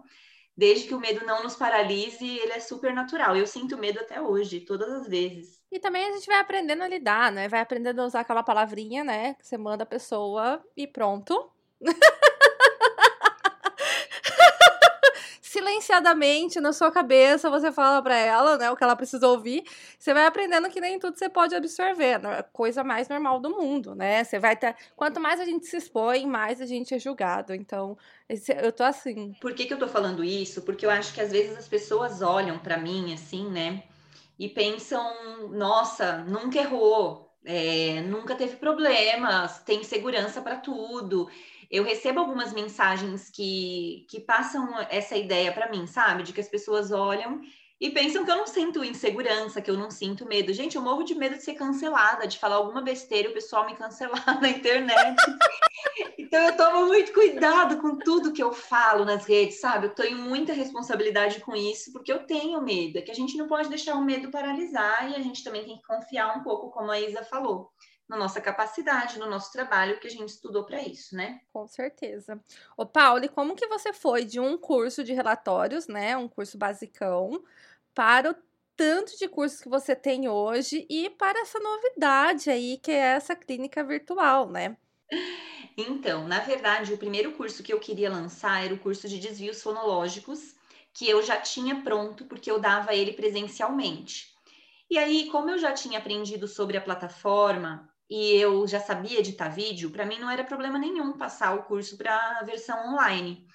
[0.55, 3.35] Desde que o medo não nos paralise, ele é super natural.
[3.35, 5.57] Eu sinto medo até hoje, todas as vezes.
[5.71, 7.47] E também a gente vai aprendendo a lidar, né?
[7.47, 9.35] Vai aprendendo a usar aquela palavrinha, né?
[9.35, 11.51] Que você manda a pessoa e pronto.
[15.41, 19.63] Se silenciadamente na sua cabeça você fala para ela, né, o que ela precisa ouvir.
[19.99, 22.41] Você vai aprendendo que nem tudo você pode absorver, né?
[22.53, 24.23] coisa mais normal do mundo, né?
[24.23, 27.53] Você vai ter, quanto mais a gente se expõe, mais a gente é julgado.
[27.53, 27.97] Então,
[28.61, 29.33] eu tô assim.
[29.41, 30.61] Por que que eu tô falando isso?
[30.61, 33.83] Porque eu acho que às vezes as pessoas olham para mim assim, né?
[34.39, 41.27] E pensam, nossa, nunca errou, é, nunca teve problemas, tem segurança para tudo
[41.69, 46.23] eu recebo algumas mensagens que, que passam essa ideia para mim, sabe?
[46.23, 47.41] De que as pessoas olham
[47.79, 50.51] e pensam que eu não sinto insegurança, que eu não sinto medo.
[50.51, 53.67] Gente, eu morro de medo de ser cancelada, de falar alguma besteira e o pessoal
[53.67, 55.15] me cancelar na internet.
[56.17, 59.87] então eu tomo muito cuidado com tudo que eu falo nas redes, sabe?
[59.87, 62.97] Eu tenho muita responsabilidade com isso, porque eu tenho medo.
[62.97, 65.77] É que a gente não pode deixar o medo paralisar e a gente também tem
[65.77, 67.69] que confiar um pouco, como a Isa falou
[68.07, 71.41] na nossa capacidade, no nosso trabalho, que a gente estudou para isso, né?
[71.51, 72.41] Com certeza.
[72.77, 77.43] Ô, Paulo, como que você foi de um curso de relatórios, né, um curso basicão,
[77.93, 78.35] para o
[78.75, 83.35] tanto de cursos que você tem hoje e para essa novidade aí, que é essa
[83.35, 84.77] clínica virtual, né?
[85.75, 89.61] Então, na verdade, o primeiro curso que eu queria lançar era o curso de desvios
[89.61, 90.55] fonológicos,
[90.93, 94.33] que eu já tinha pronto, porque eu dava ele presencialmente.
[94.89, 99.49] E aí, como eu já tinha aprendido sobre a plataforma, e eu já sabia editar
[99.49, 103.45] vídeo, para mim não era problema nenhum passar o curso para a versão online.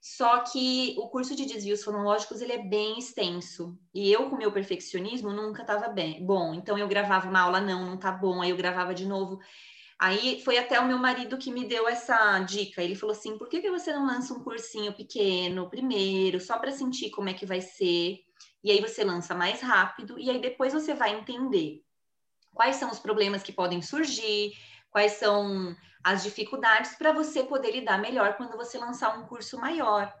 [0.00, 3.76] Só que o curso de desvios fonológicos ele é bem extenso.
[3.92, 6.24] E eu, com meu perfeccionismo, nunca estava bem.
[6.24, 8.40] Bom, então eu gravava uma aula, não, não tá bom.
[8.40, 9.40] Aí eu gravava de novo.
[9.98, 12.82] Aí foi até o meu marido que me deu essa dica.
[12.82, 16.70] Ele falou assim: por que, que você não lança um cursinho pequeno primeiro, só para
[16.70, 18.18] sentir como é que vai ser?
[18.62, 21.82] E aí você lança mais rápido, e aí depois você vai entender
[22.54, 24.52] quais são os problemas que podem surgir,
[24.90, 30.12] quais são as dificuldades para você poder lidar melhor quando você lançar um curso maior.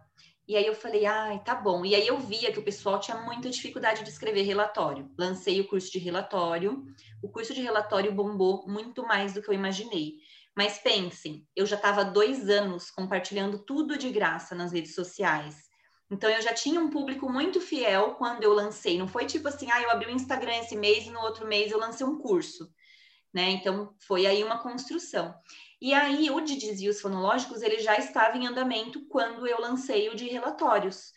[0.46, 1.84] E aí eu falei, ai, tá bom.
[1.84, 5.10] E aí eu via que o pessoal tinha muita dificuldade de escrever relatório.
[5.18, 6.86] Lancei o curso de relatório.
[7.22, 10.14] O curso de relatório bombou muito mais do que eu imaginei.
[10.56, 15.67] Mas pensem, eu já estava dois anos compartilhando tudo de graça nas redes sociais.
[16.10, 18.98] Então eu já tinha um público muito fiel quando eu lancei.
[18.98, 21.70] Não foi tipo assim, ah, eu abri o Instagram esse mês e no outro mês
[21.70, 22.72] eu lancei um curso,
[23.32, 23.50] né?
[23.50, 25.34] Então foi aí uma construção.
[25.80, 30.16] E aí o de desvios fonológicos ele já estava em andamento quando eu lancei o
[30.16, 31.12] de relatórios.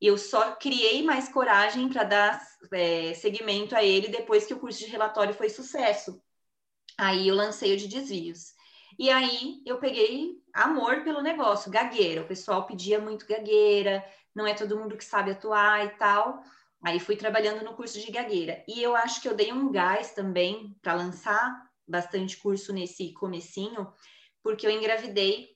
[0.00, 4.80] Eu só criei mais coragem para dar é, seguimento a ele depois que o curso
[4.80, 6.22] de relatório foi sucesso.
[6.98, 8.52] Aí eu lancei o de desvios.
[8.98, 12.22] E aí eu peguei amor pelo negócio, gagueira.
[12.22, 14.04] O pessoal pedia muito gagueira,
[14.34, 16.42] não é todo mundo que sabe atuar e tal.
[16.82, 18.62] Aí fui trabalhando no curso de gagueira.
[18.68, 23.92] E eu acho que eu dei um gás também para lançar bastante curso nesse comecinho,
[24.42, 25.54] porque eu engravidei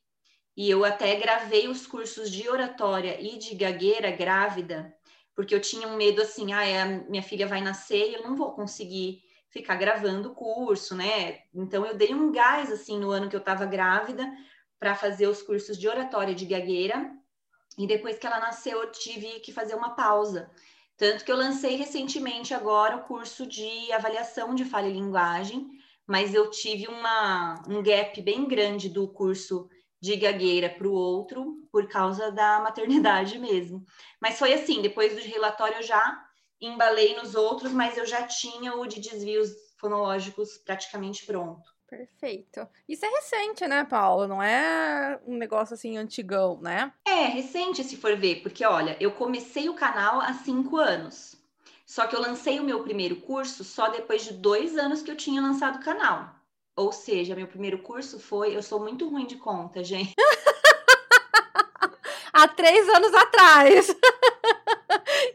[0.57, 4.95] e eu até gravei os cursos de oratória e de gagueira grávida,
[5.35, 8.35] porque eu tinha um medo assim, ah, a minha filha vai nascer e eu não
[8.35, 11.41] vou conseguir ficar gravando o curso, né?
[11.55, 14.31] Então eu dei um gás assim no ano que eu estava grávida
[14.79, 17.11] para fazer os cursos de oratória de gagueira
[17.79, 20.51] e depois que ela nasceu, eu tive que fazer uma pausa.
[20.97, 25.69] Tanto que eu lancei recentemente agora o curso de avaliação de falha e linguagem,
[26.05, 29.69] mas eu tive uma, um gap bem grande do curso
[30.01, 33.85] de gagueira para o outro por causa da maternidade mesmo.
[34.21, 36.28] Mas foi assim, depois do relatório eu já
[36.61, 41.79] embalei nos outros, mas eu já tinha o de desvios fonológicos praticamente pronto.
[41.89, 42.69] Perfeito.
[42.87, 44.29] Isso é recente, né, Paulo?
[44.29, 46.93] Não é um negócio assim antigão, né?
[47.07, 51.35] É, recente se for ver, porque olha, eu comecei o canal há cinco anos.
[51.87, 55.17] Só que eu lancei o meu primeiro curso só depois de dois anos que eu
[55.17, 56.35] tinha lançado o canal.
[56.77, 58.55] Ou seja, meu primeiro curso foi.
[58.55, 60.15] Eu sou muito ruim de conta, gente.
[62.33, 63.95] há três anos atrás.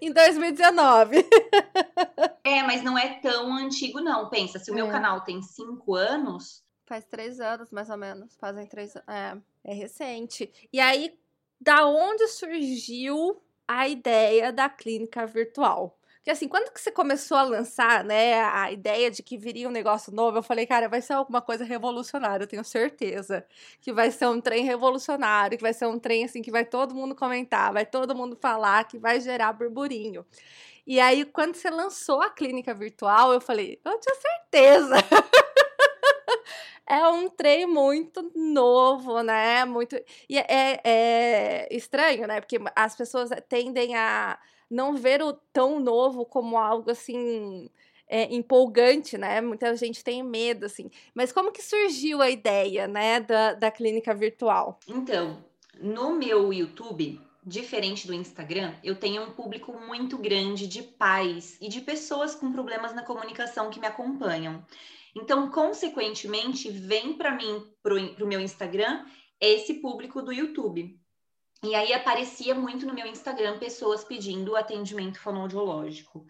[0.06, 1.18] em 2019.
[2.46, 4.28] É, mas não é tão antigo, não.
[4.28, 4.92] Pensa, se o meu é.
[4.92, 6.62] canal tem cinco anos.
[6.86, 8.36] Faz três anos, mais ou menos.
[8.36, 10.52] Fazem três É, é recente.
[10.72, 11.18] E aí,
[11.60, 15.98] da onde surgiu a ideia da clínica virtual?
[16.24, 19.72] Porque assim, quando que você começou a lançar, né, a ideia de que viria um
[19.72, 23.46] negócio novo, eu falei, cara, vai ser alguma coisa revolucionária, eu tenho certeza.
[23.82, 26.96] Que vai ser um trem revolucionário, que vai ser um trem assim que vai todo
[26.96, 30.26] mundo comentar, vai todo mundo falar, que vai gerar burburinho.
[30.88, 34.96] E aí, quando você lançou a clínica virtual, eu falei, eu tinha certeza.
[36.88, 39.66] é um trem muito novo, né?
[39.66, 39.98] Muito.
[40.30, 42.40] E é, é, estranho, né?
[42.40, 44.40] Porque as pessoas tendem a
[44.74, 47.70] não ver o tão novo como algo assim
[48.08, 49.40] é, empolgante, né?
[49.40, 50.90] Muita gente tem medo, assim.
[51.14, 54.80] Mas como que surgiu a ideia, né, da, da clínica virtual?
[54.88, 55.44] Então,
[55.80, 61.68] no meu YouTube, diferente do Instagram, eu tenho um público muito grande de pais e
[61.70, 64.66] de pessoas com problemas na comunicação que me acompanham.
[65.16, 69.06] Então, consequentemente, vem para mim, para o meu Instagram,
[69.40, 71.00] esse público do YouTube.
[71.64, 76.26] E aí aparecia muito no meu Instagram pessoas pedindo atendimento fonoaudiológico.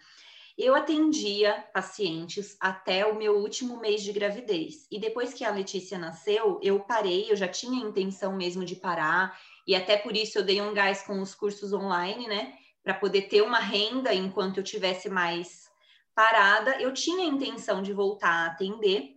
[0.56, 4.86] Eu atendia pacientes até o meu último mês de gravidez.
[4.91, 8.76] E depois que a Letícia nasceu, eu parei, eu já tinha a intenção mesmo de
[8.76, 12.54] parar, e até por isso eu dei um gás com os cursos online, né?
[12.84, 15.67] Para poder ter uma renda enquanto eu tivesse mais
[16.13, 16.80] parada.
[16.80, 19.12] Eu tinha a intenção de voltar a atender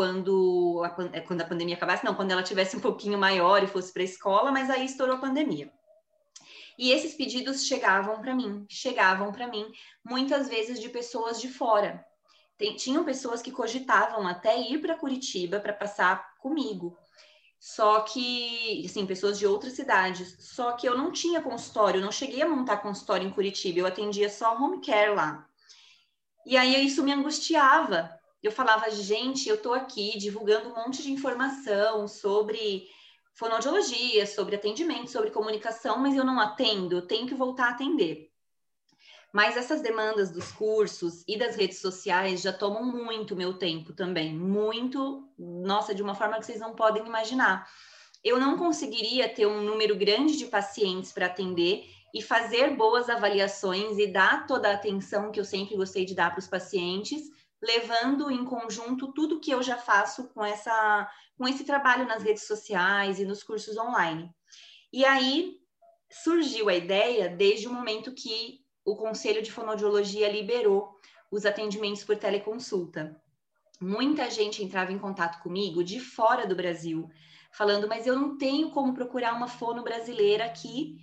[0.00, 3.92] quando a, quando a pandemia acabasse, não, quando ela tivesse um pouquinho maior e fosse
[3.92, 5.70] para a escola, mas aí estourou a pandemia.
[6.78, 9.70] E esses pedidos chegavam para mim, chegavam para mim
[10.02, 12.02] muitas vezes de pessoas de fora.
[12.56, 16.96] Tem, tinham pessoas que cogitavam até ir para Curitiba para passar comigo.
[17.58, 20.34] Só que, assim, pessoas de outras cidades.
[20.38, 24.30] Só que eu não tinha consultório, não cheguei a montar consultório em Curitiba, eu atendia
[24.30, 25.46] só home care lá.
[26.46, 28.18] E aí isso me angustiava.
[28.42, 32.88] Eu falava, gente, eu tô aqui divulgando um monte de informação sobre
[33.34, 38.30] fonoaudiologia, sobre atendimento, sobre comunicação, mas eu não atendo, eu tenho que voltar a atender.
[39.32, 44.34] Mas essas demandas dos cursos e das redes sociais já tomam muito meu tempo também,
[44.34, 47.70] muito, nossa, de uma forma que vocês não podem imaginar.
[48.24, 53.98] Eu não conseguiria ter um número grande de pacientes para atender e fazer boas avaliações
[53.98, 57.30] e dar toda a atenção que eu sempre gostei de dar para os pacientes,
[57.62, 62.46] levando em conjunto tudo que eu já faço com essa com esse trabalho nas redes
[62.46, 64.30] sociais e nos cursos online.
[64.92, 65.58] E aí
[66.10, 70.98] surgiu a ideia desde o momento que o Conselho de Fonoaudiologia liberou
[71.30, 73.18] os atendimentos por teleconsulta.
[73.80, 77.08] Muita gente entrava em contato comigo de fora do Brasil,
[77.52, 80.98] falando: Mas eu não tenho como procurar uma fono brasileira aqui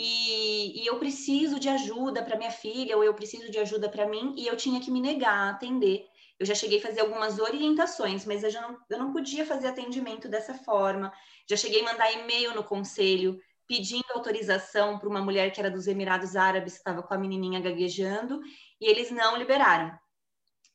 [0.00, 4.06] e, e eu preciso de ajuda para minha filha, ou eu preciso de ajuda para
[4.06, 6.06] mim, e eu tinha que me negar a atender
[6.38, 9.68] eu já cheguei a fazer algumas orientações, mas eu, já não, eu não podia fazer
[9.68, 11.12] atendimento dessa forma.
[11.50, 15.88] Já cheguei a mandar e-mail no conselho pedindo autorização para uma mulher que era dos
[15.88, 18.40] Emirados Árabes, que estava com a menininha gaguejando,
[18.80, 19.98] e eles não liberaram.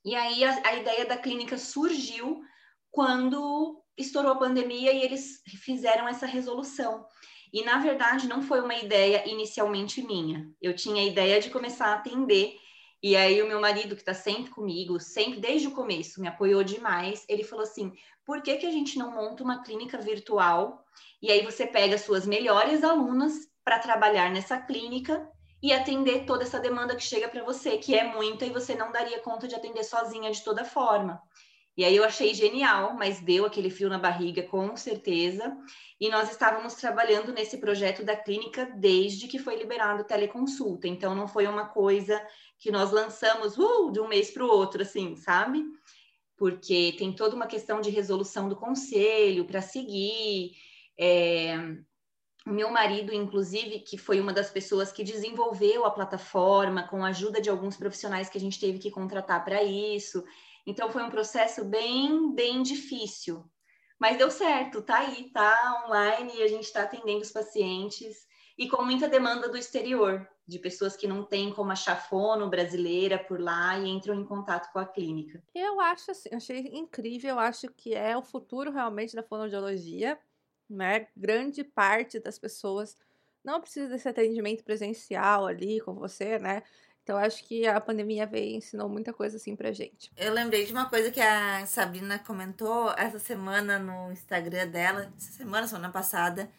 [0.04, 2.42] E aí a, a ideia da clínica surgiu
[2.92, 7.06] quando estourou a pandemia e eles fizeram essa resolução.
[7.54, 10.50] E na verdade não foi uma ideia inicialmente minha.
[10.60, 12.58] Eu tinha a ideia de começar a atender
[13.04, 16.64] e aí o meu marido, que está sempre comigo, sempre desde o começo, me apoiou
[16.64, 17.26] demais.
[17.28, 17.92] Ele falou assim:
[18.26, 20.86] por que, que a gente não monta uma clínica virtual?
[21.22, 25.30] E aí você pega suas melhores alunas para trabalhar nessa clínica
[25.62, 28.90] e atender toda essa demanda que chega para você, que é muita, e você não
[28.90, 31.22] daria conta de atender sozinha de toda forma.
[31.76, 35.58] E aí eu achei genial, mas deu aquele frio na barriga, com certeza.
[36.00, 40.88] E nós estávamos trabalhando nesse projeto da clínica desde que foi liberado teleconsulta.
[40.88, 42.22] Então não foi uma coisa
[42.60, 45.64] que nós lançamos uh, de um mês para o outro, assim, sabe?
[46.38, 50.52] Porque tem toda uma questão de resolução do conselho para seguir.
[50.98, 51.58] É...
[52.46, 57.42] Meu marido, inclusive, que foi uma das pessoas que desenvolveu a plataforma com a ajuda
[57.42, 60.24] de alguns profissionais que a gente teve que contratar para isso.
[60.66, 63.44] Então foi um processo bem, bem difícil.
[64.00, 68.26] Mas deu certo, tá aí, tá online e a gente está atendendo os pacientes
[68.58, 73.18] e com muita demanda do exterior de pessoas que não têm como achar fono brasileira
[73.18, 75.42] por lá e entram em contato com a clínica.
[75.56, 80.20] Eu acho assim, achei incrível, eu acho que é o futuro realmente da fonoaudiologia,
[80.70, 81.08] né?
[81.16, 82.98] Grande parte das pessoas
[83.44, 86.64] não precisa desse atendimento presencial ali com você, né?
[87.04, 90.10] Então acho que a pandemia veio e ensinou muita coisa assim pra gente.
[90.16, 95.34] Eu lembrei de uma coisa que a Sabrina comentou essa semana no Instagram dela, essa
[95.34, 96.50] semana, semana passada,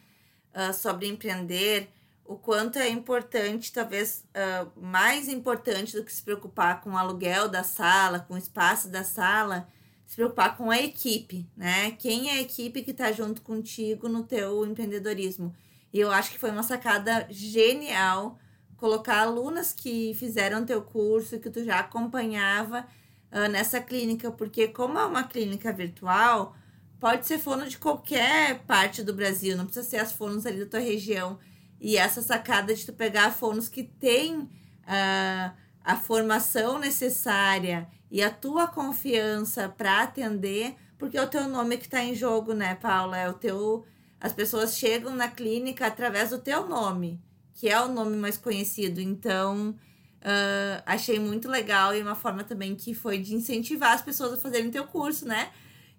[0.54, 1.88] uh, sobre empreender
[2.26, 7.48] o quanto é importante, talvez uh, mais importante do que se preocupar com o aluguel
[7.48, 9.68] da sala, com o espaço da sala,
[10.06, 11.92] se preocupar com a equipe, né?
[11.92, 15.54] Quem é a equipe que está junto contigo no teu empreendedorismo?
[15.92, 18.38] E eu acho que foi uma sacada genial
[18.84, 22.86] colocar alunas que fizeram teu curso, que tu já acompanhava
[23.32, 26.54] uh, nessa clínica, porque como é uma clínica virtual,
[27.00, 30.66] pode ser fono de qualquer parte do Brasil, não precisa ser as fonos ali da
[30.66, 31.38] tua região.
[31.80, 38.28] E essa sacada de tu pegar fonos que tem uh, a formação necessária e a
[38.28, 43.16] tua confiança para atender, porque é o teu nome que está em jogo, né, Paula?
[43.16, 43.86] É o teu.
[44.20, 47.18] As pessoas chegam na clínica através do teu nome,
[47.54, 49.00] que é o nome mais conhecido.
[49.00, 54.34] Então, uh, achei muito legal e uma forma também que foi de incentivar as pessoas
[54.34, 55.50] a fazerem teu curso, né?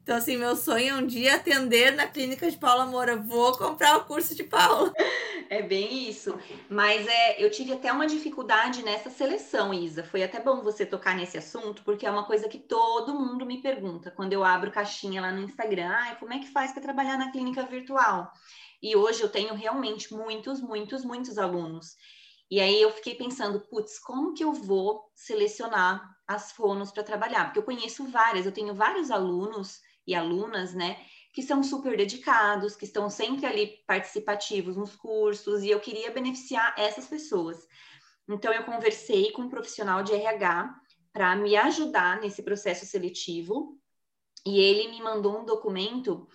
[0.06, 3.16] Então, assim, meu sonho é um dia atender na clínica de Paula Moura.
[3.16, 4.94] Vou comprar o curso de Paula.
[5.48, 6.36] É bem isso.
[6.68, 10.04] Mas é, eu tive até uma dificuldade nessa seleção, Isa.
[10.04, 13.62] Foi até bom você tocar nesse assunto, porque é uma coisa que todo mundo me
[13.62, 15.88] pergunta quando eu abro caixinha lá no Instagram.
[15.88, 18.34] Ah, como é que faz para trabalhar na clínica virtual?
[18.86, 21.96] E hoje eu tenho realmente muitos, muitos, muitos alunos.
[22.52, 27.46] E aí eu fiquei pensando, putz, como que eu vou selecionar as fonos para trabalhar?
[27.46, 32.76] Porque eu conheço várias, eu tenho vários alunos e alunas, né, que são super dedicados,
[32.76, 37.58] que estão sempre ali participativos nos cursos, e eu queria beneficiar essas pessoas.
[38.30, 40.76] Então, eu conversei com um profissional de RH
[41.12, 43.80] para me ajudar nesse processo seletivo,
[44.46, 46.28] e ele me mandou um documento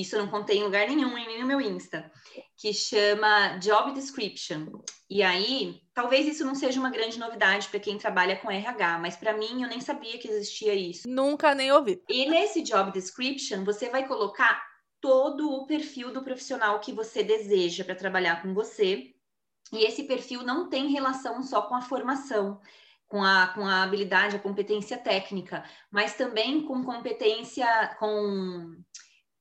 [0.00, 2.10] isso não contei em lugar nenhum, nem no meu Insta,
[2.56, 4.66] que chama Job Description.
[5.08, 9.16] E aí, talvez isso não seja uma grande novidade para quem trabalha com RH, mas
[9.16, 11.08] para mim eu nem sabia que existia isso.
[11.08, 12.02] Nunca nem ouvi.
[12.08, 14.62] E nesse Job Description, você vai colocar
[15.00, 19.14] todo o perfil do profissional que você deseja para trabalhar com você.
[19.72, 22.60] E esse perfil não tem relação só com a formação,
[23.08, 27.66] com a, com a habilidade, a competência técnica, mas também com competência,
[27.98, 28.76] com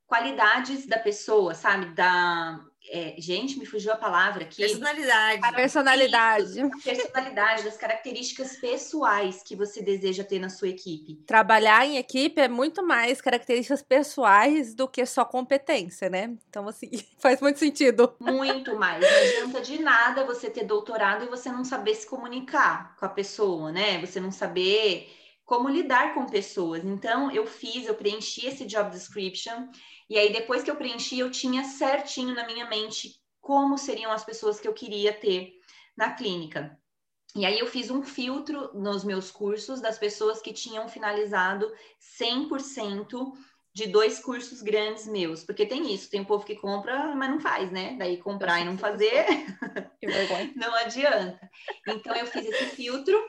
[0.08, 1.88] qualidades da pessoa, sabe?
[1.94, 2.60] Da.
[2.88, 4.58] É, gente, me fugiu a palavra aqui.
[4.58, 5.42] Personalidade.
[5.44, 6.62] A personalidade.
[6.62, 11.16] A personalidade, das características pessoais que você deseja ter na sua equipe.
[11.26, 16.36] Trabalhar em equipe é muito mais características pessoais do que só competência, né?
[16.48, 18.16] Então, assim, faz muito sentido.
[18.20, 19.02] Muito mais.
[19.02, 23.10] Não adianta de nada você ter doutorado e você não saber se comunicar com a
[23.10, 24.00] pessoa, né?
[24.00, 25.10] Você não saber
[25.46, 26.84] como lidar com pessoas.
[26.84, 29.70] Então, eu fiz, eu preenchi esse job description
[30.10, 34.24] e aí, depois que eu preenchi, eu tinha certinho na minha mente como seriam as
[34.24, 35.54] pessoas que eu queria ter
[35.98, 36.78] na clínica.
[37.36, 41.72] E aí eu fiz um filtro nos meus cursos das pessoas que tinham finalizado
[42.20, 43.34] 100%
[43.74, 47.42] de dois cursos grandes meus, porque tem isso, tem um povo que compra, mas não
[47.42, 47.98] faz, né?
[47.98, 49.26] Daí comprar e não fazer,
[50.56, 51.50] não adianta.
[51.86, 53.22] Então eu fiz esse filtro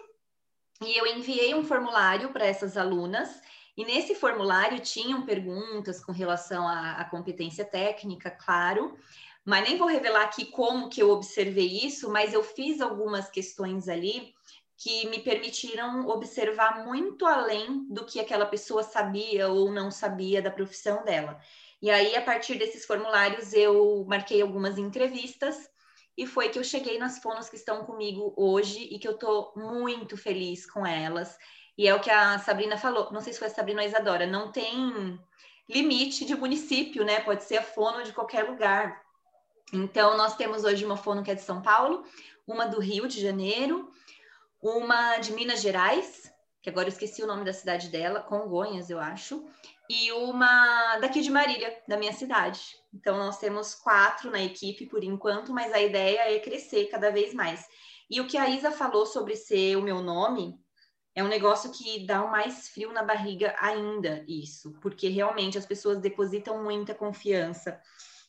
[0.81, 3.41] e eu enviei um formulário para essas alunas
[3.77, 8.97] e nesse formulário tinham perguntas com relação à, à, competência técnica, claro,
[9.45, 13.89] mas nem vou revelar aqui como que eu observei isso, mas eu fiz algumas questões
[13.89, 14.35] ali
[14.77, 20.51] que me permitiram observar muito além do que aquela pessoa sabia ou não sabia da
[20.51, 21.41] profissão dela.
[21.81, 25.71] E aí, a partir desses formulários, eu marquei algumas entrevistas
[26.17, 29.53] e foi que eu cheguei nas fonos que estão comigo hoje e que eu estou
[29.55, 31.37] muito feliz com elas.
[31.77, 33.89] E é o que a Sabrina falou, não sei se foi a Sabrina ou a
[33.89, 35.21] Isadora, não tem
[35.69, 37.21] limite de município, né?
[37.21, 39.03] Pode ser a fono de qualquer lugar.
[39.73, 42.05] Então, nós temos hoje uma fono que é de São Paulo,
[42.47, 43.91] uma do Rio de Janeiro,
[44.63, 48.99] uma de Minas Gerais, que agora eu esqueci o nome da cidade dela, Congonhas, eu
[48.99, 49.45] acho,
[49.89, 52.61] e uma daqui de Marília, da minha cidade.
[52.93, 57.33] Então, nós temos quatro na equipe por enquanto, mas a ideia é crescer cada vez
[57.33, 57.67] mais.
[58.11, 60.59] E o que a Isa falou sobre ser o meu nome,
[61.15, 65.65] é um negócio que dá um mais frio na barriga ainda, isso, porque realmente as
[65.65, 67.81] pessoas depositam muita confiança.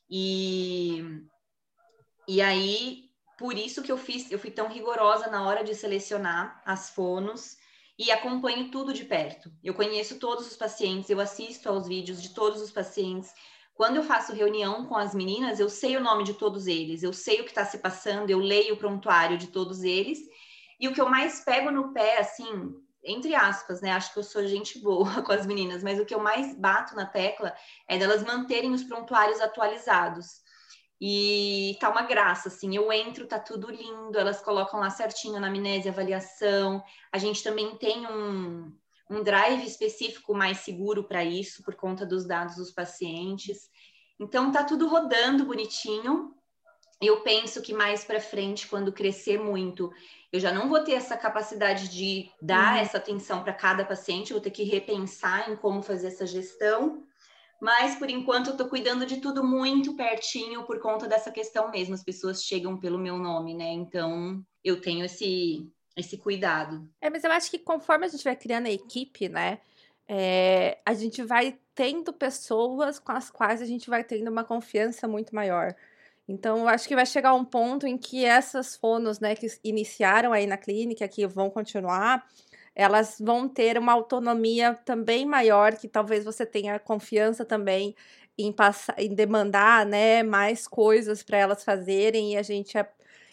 [0.10, 1.04] E,
[2.26, 6.62] e aí, por isso que eu fiz, eu fui tão rigorosa na hora de selecionar
[6.66, 7.57] as fonos
[7.98, 9.52] e acompanho tudo de perto.
[9.64, 13.34] Eu conheço todos os pacientes, eu assisto aos vídeos de todos os pacientes.
[13.74, 17.14] Quando eu faço reunião com as meninas, eu sei o nome de todos eles, eu
[17.14, 20.20] sei o que está se passando, eu leio o prontuário de todos eles
[20.80, 23.92] e o que eu mais pego no pé, assim, entre aspas, né?
[23.92, 26.96] Acho que eu sou gente boa com as meninas, mas o que eu mais bato
[26.96, 27.56] na tecla
[27.88, 30.42] é delas manterem os prontuários atualizados.
[31.00, 32.76] E tá uma graça, assim.
[32.76, 36.84] Eu entro, tá tudo lindo, elas colocam lá certinho na amnésia, avaliação.
[37.12, 38.76] A gente também tem um,
[39.10, 43.70] um drive específico mais seguro para isso, por conta dos dados dos pacientes.
[44.20, 46.36] Então, tá tudo rodando bonitinho
[47.02, 49.92] eu penso que mais para frente, quando crescer muito,
[50.32, 52.80] eu já não vou ter essa capacidade de dar uhum.
[52.80, 57.04] essa atenção para cada paciente, vou ter que repensar em como fazer essa gestão.
[57.60, 61.94] Mas por enquanto eu estou cuidando de tudo muito pertinho por conta dessa questão mesmo.
[61.94, 63.72] As pessoas chegam pelo meu nome, né?
[63.72, 66.88] Então eu tenho esse, esse cuidado.
[67.02, 69.60] É, mas eu acho que conforme a gente vai criando a equipe, né?
[70.08, 75.08] É, a gente vai tendo pessoas com as quais a gente vai tendo uma confiança
[75.08, 75.76] muito maior.
[76.28, 80.34] Então, eu acho que vai chegar um ponto em que essas fonos, né, que iniciaram
[80.34, 82.28] aí na clínica, que vão continuar,
[82.78, 87.96] elas vão ter uma autonomia também maior, que talvez você tenha confiança também
[88.38, 92.78] em passar, em demandar, né, mais coisas para elas fazerem e a gente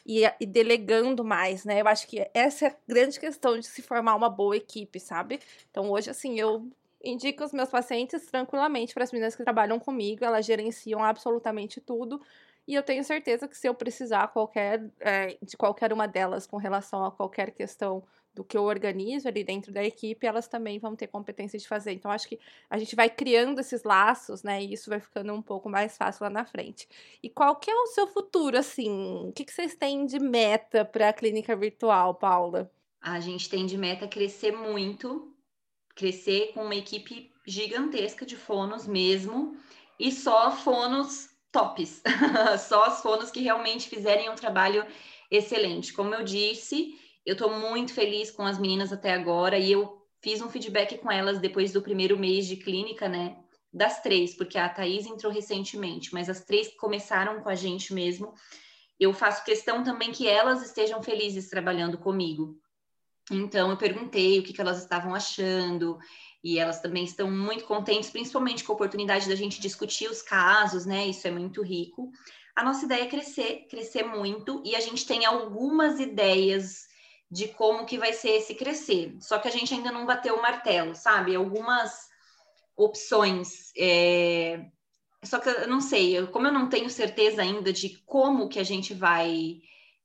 [0.07, 1.80] e, e, delegando mais, né?
[1.80, 5.40] Eu acho que essa é a grande questão de se formar uma boa equipe, sabe?
[5.70, 6.68] Então, hoje, assim, eu
[7.03, 12.20] indico os meus pacientes tranquilamente para as meninas que trabalham comigo, elas gerenciam absolutamente tudo
[12.66, 16.57] E eu tenho certeza que se eu precisar qualquer, é, de qualquer uma delas com
[16.57, 18.03] relação a qualquer questão
[18.35, 21.93] do que eu organizo ali dentro da equipe, elas também vão ter competência de fazer.
[21.93, 24.62] Então, acho que a gente vai criando esses laços, né?
[24.62, 26.89] E isso vai ficando um pouco mais fácil lá na frente.
[27.22, 29.28] E qual que é o seu futuro, assim?
[29.28, 32.70] O que, que vocês têm de meta para a clínica virtual, Paula?
[33.01, 35.32] A gente tem de meta crescer muito,
[35.95, 39.57] crescer com uma equipe gigantesca de fonos mesmo,
[39.99, 42.03] e só fonos tops,
[42.66, 44.85] só os fonos que realmente fizerem um trabalho
[45.30, 45.93] excelente.
[45.93, 50.41] Como eu disse, eu estou muito feliz com as meninas até agora e eu fiz
[50.41, 53.37] um feedback com elas depois do primeiro mês de clínica, né?
[53.72, 58.33] Das três, porque a Thaís entrou recentemente, mas as três começaram com a gente mesmo.
[58.99, 62.59] Eu faço questão também que elas estejam felizes trabalhando comigo.
[63.31, 65.99] Então, eu perguntei o que, que elas estavam achando,
[66.43, 70.85] e elas também estão muito contentes, principalmente com a oportunidade da gente discutir os casos,
[70.85, 71.07] né?
[71.07, 72.12] Isso é muito rico.
[72.55, 76.87] A nossa ideia é crescer, crescer muito, e a gente tem algumas ideias
[77.35, 79.16] de como que vai ser esse crescer.
[79.18, 81.35] Só que a gente ainda não bateu o martelo, sabe?
[81.35, 82.09] Algumas
[82.76, 83.72] opções.
[83.76, 84.64] É...
[85.24, 88.62] Só que eu não sei, como eu não tenho certeza ainda de como que a
[88.62, 89.57] gente vai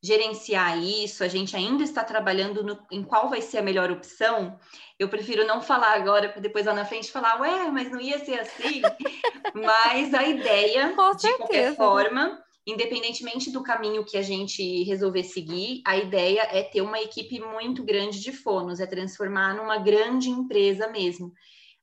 [0.01, 4.57] gerenciar isso, a gente ainda está trabalhando no, em qual vai ser a melhor opção,
[4.97, 8.17] eu prefiro não falar agora, para depois lá na frente falar, ué, mas não ia
[8.17, 8.81] ser assim.
[9.53, 10.95] mas a ideia, de
[11.35, 16.99] qualquer forma, independentemente do caminho que a gente resolver seguir, a ideia é ter uma
[16.99, 21.33] equipe muito grande de fonos, é transformar numa grande empresa mesmo.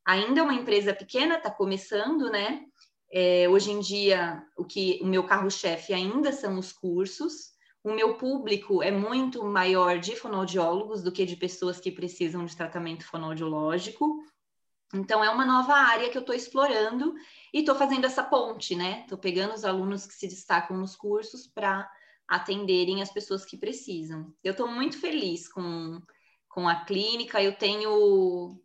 [0.06, 2.62] Ainda é uma empresa pequena, está começando, né?
[3.12, 7.56] É, hoje em dia, o que o meu carro-chefe ainda são os cursos.
[7.82, 12.56] O meu público é muito maior de fonoaudiólogos do que de pessoas que precisam de
[12.56, 14.22] tratamento fonoaudiológico.
[14.94, 17.14] Então, é uma nova área que eu estou explorando
[17.52, 19.00] e estou fazendo essa ponte, né?
[19.02, 21.90] Estou pegando os alunos que se destacam nos cursos para
[22.28, 24.32] atenderem as pessoas que precisam.
[24.42, 26.00] Eu estou muito feliz com,
[26.48, 28.60] com a clínica, eu tenho.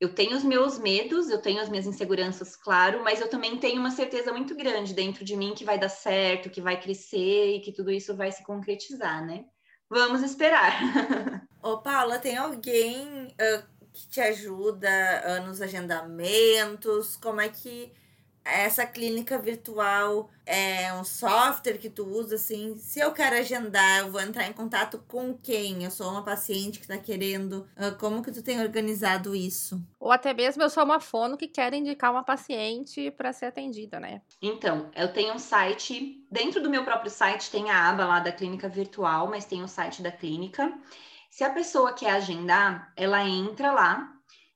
[0.00, 3.78] Eu tenho os meus medos, eu tenho as minhas inseguranças, claro, mas eu também tenho
[3.78, 7.60] uma certeza muito grande dentro de mim que vai dar certo, que vai crescer e
[7.60, 9.44] que tudo isso vai se concretizar, né?
[9.88, 10.72] Vamos esperar.
[11.62, 17.16] Ô, Paula, tem alguém uh, que te ajuda uh, nos agendamentos?
[17.16, 17.92] Como é que
[18.44, 24.10] essa clínica virtual é um software que tu usa, assim, se eu quero agendar, eu
[24.10, 25.84] vou entrar em contato com quem?
[25.84, 29.80] Eu sou uma paciente que está querendo, uh, como que tu tem organizado isso?
[30.00, 34.00] Ou até mesmo eu sou uma fono que quer indicar uma paciente para ser atendida,
[34.00, 34.20] né?
[34.40, 38.32] Então, eu tenho um site, dentro do meu próprio site tem a aba lá da
[38.32, 40.72] clínica virtual, mas tem o site da clínica.
[41.32, 44.06] Se a pessoa quer agendar, ela entra lá,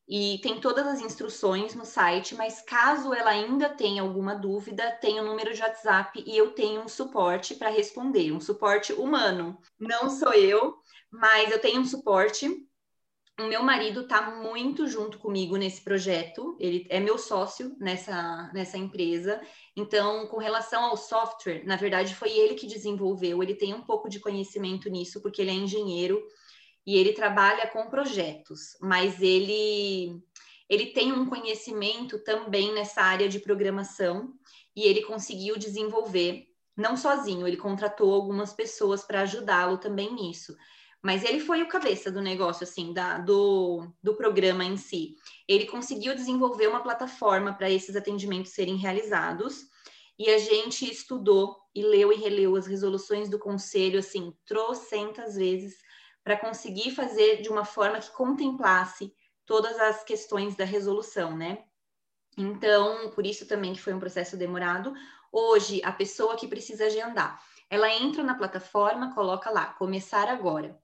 [0.07, 5.19] e tem todas as instruções no site, mas caso ela ainda tenha alguma dúvida, tem
[5.19, 9.59] o um número de WhatsApp e eu tenho um suporte para responder, um suporte humano.
[9.81, 10.77] Não sou eu,
[11.11, 12.47] mas eu tenho um suporte.
[13.41, 18.77] O meu marido está muito junto comigo nesse projeto, ele é meu sócio nessa, nessa
[18.77, 19.41] empresa.
[19.75, 24.11] Então, com relação ao software, na verdade, foi ele que desenvolveu, ele tem um pouco
[24.11, 26.23] de conhecimento nisso, porque ele é engenheiro
[26.87, 30.23] e ele trabalha com projetos, mas ele
[30.69, 34.35] ele tem um conhecimento também nessa área de programação
[34.75, 40.55] e ele conseguiu desenvolver não sozinho, ele contratou algumas pessoas para ajudá-lo também nisso.
[41.03, 45.15] Mas ele foi o cabeça do negócio, assim, da, do, do programa em si.
[45.49, 49.67] Ele conseguiu desenvolver uma plataforma para esses atendimentos serem realizados.
[50.19, 55.77] E a gente estudou e leu e releu as resoluções do conselho, assim, trocentas vezes,
[56.27, 59.15] para conseguir fazer de uma forma que contemplasse
[59.45, 61.63] todas as questões da resolução, né?
[62.37, 64.93] Então, por isso também que foi um processo demorado.
[65.31, 70.77] Hoje, a pessoa que precisa agendar, ela entra na plataforma, coloca lá, começar agora.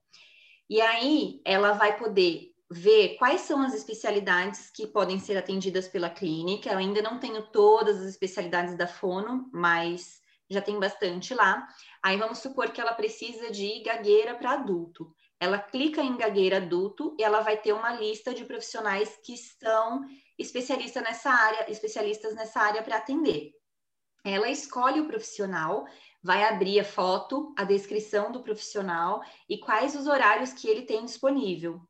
[0.70, 6.08] E aí, ela vai poder ver quais são as especialidades que podem ser atendidas pela
[6.08, 6.70] clínica.
[6.70, 11.66] Eu ainda não tenho todas as especialidades da fono, mas já tem bastante lá.
[12.00, 15.12] Aí vamos supor que ela precisa de gagueira para adulto.
[15.42, 20.00] Ela clica em gagueira adulto e ela vai ter uma lista de profissionais que estão
[20.38, 23.50] especialistas nessa área, especialistas nessa área para atender.
[24.24, 25.84] Ela escolhe o profissional,
[26.22, 31.04] vai abrir a foto, a descrição do profissional e quais os horários que ele tem
[31.04, 31.80] disponível.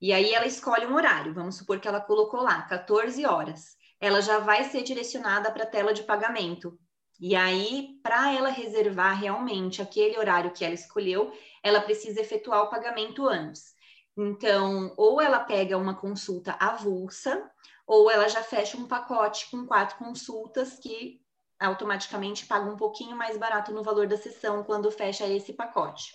[0.00, 3.76] E aí ela escolhe um horário, vamos supor que ela colocou lá 14 horas.
[4.00, 6.76] Ela já vai ser direcionada para a tela de pagamento.
[7.20, 12.70] E aí, para ela reservar realmente aquele horário que ela escolheu, ela precisa efetuar o
[12.70, 13.74] pagamento antes.
[14.16, 17.50] Então, ou ela pega uma consulta avulsa,
[17.86, 21.20] ou ela já fecha um pacote com quatro consultas que
[21.58, 26.14] automaticamente paga um pouquinho mais barato no valor da sessão quando fecha esse pacote.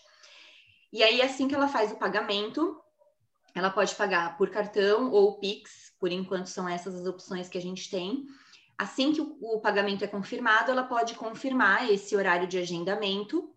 [0.91, 2.80] E aí, assim que ela faz o pagamento,
[3.56, 7.62] ela pode pagar por cartão ou Pix, por enquanto são essas as opções que a
[7.62, 8.26] gente tem.
[8.78, 13.49] Assim que o, o pagamento é confirmado, ela pode confirmar esse horário de agendamento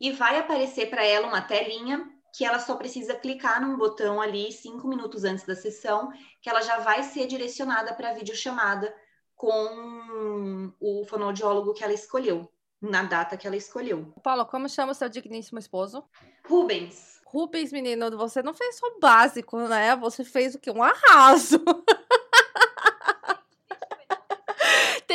[0.00, 4.52] e vai aparecer para ela uma telinha que ela só precisa clicar num botão ali
[4.52, 8.94] cinco minutos antes da sessão, que ela já vai ser direcionada para a videochamada
[9.34, 12.48] com o fonoaudiólogo que ela escolheu,
[12.80, 14.12] na data que ela escolheu.
[14.22, 16.04] Paulo, como chama o seu digníssimo esposo?
[16.46, 17.20] Rubens.
[17.24, 19.94] Rubens, menino, você não fez só o básico, né?
[19.96, 20.70] Você fez o que?
[20.70, 21.62] Um arraso.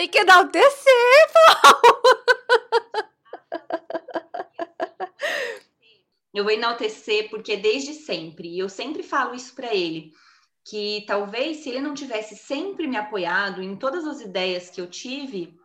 [0.04, 0.44] Tem que Paulo.
[6.34, 10.12] Eu vou enaltecer porque desde sempre, e eu sempre falo isso para ele,
[10.66, 14.88] que talvez se ele não tivesse sempre me apoiado em todas as ideias que eu
[14.88, 15.58] tive,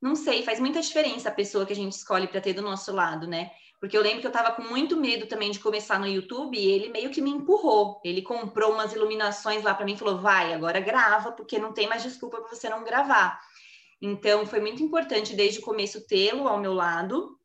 [0.00, 2.94] não sei, faz muita diferença a pessoa que a gente escolhe para ter do nosso
[2.94, 3.50] lado, né?
[3.78, 6.70] Porque eu lembro que eu estava com muito medo também de começar no YouTube e
[6.70, 8.00] ele meio que me empurrou.
[8.02, 11.86] Ele comprou umas iluminações lá para mim e falou: vai, agora grava, porque não tem
[11.88, 13.38] mais desculpa para você não gravar.
[14.02, 17.38] Então, foi muito importante desde o começo tê-lo ao meu lado.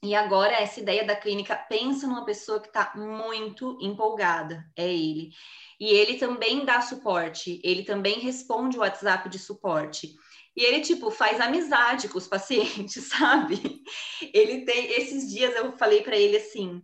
[0.00, 5.30] E agora, essa ideia da clínica, pensa numa pessoa que está muito empolgada, é ele.
[5.80, 10.14] E ele também dá suporte, ele também responde o WhatsApp de suporte.
[10.56, 13.82] E ele, tipo, faz amizade com os pacientes, sabe?
[14.32, 14.92] Ele tem.
[14.92, 16.80] Esses dias eu falei para ele assim: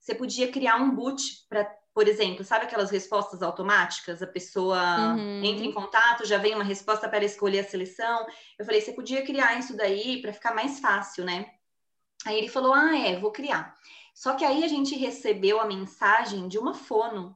[0.00, 4.22] você podia criar um boot para, por exemplo, sabe aquelas respostas automáticas?
[4.22, 5.42] A pessoa uhum.
[5.42, 8.26] entra em contato, já vem uma resposta para escolher a seleção.
[8.58, 11.54] Eu falei: você podia criar isso daí para ficar mais fácil, né?
[12.26, 13.74] Aí ele falou: ah, é, vou criar.
[14.14, 17.34] Só que aí a gente recebeu a mensagem de uma fono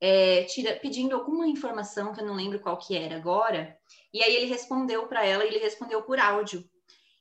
[0.00, 3.78] é, tira, pedindo alguma informação que eu não lembro qual que era agora.
[4.12, 6.68] E aí ele respondeu para ela, e ele respondeu por áudio.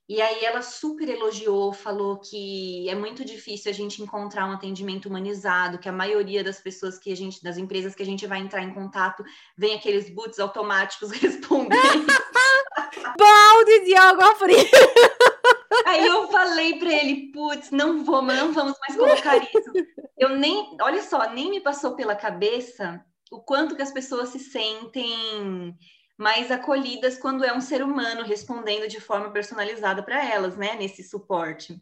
[0.08, 5.08] E aí ela super elogiou, falou que é muito difícil a gente encontrar um atendimento
[5.08, 8.40] humanizado, que a maioria das pessoas que a gente, das empresas que a gente vai
[8.40, 9.24] entrar em contato,
[9.58, 12.06] vem aqueles boots automáticos respondendo.
[13.18, 14.70] Balde de água fria.
[15.86, 19.72] Aí eu falei para ele, putz, não vou, não vamos mais colocar isso.
[20.18, 24.40] Eu nem, olha só, nem me passou pela cabeça o quanto que as pessoas se
[24.40, 25.76] sentem
[26.24, 31.04] mais acolhidas quando é um ser humano respondendo de forma personalizada para elas, né, nesse
[31.04, 31.78] suporte.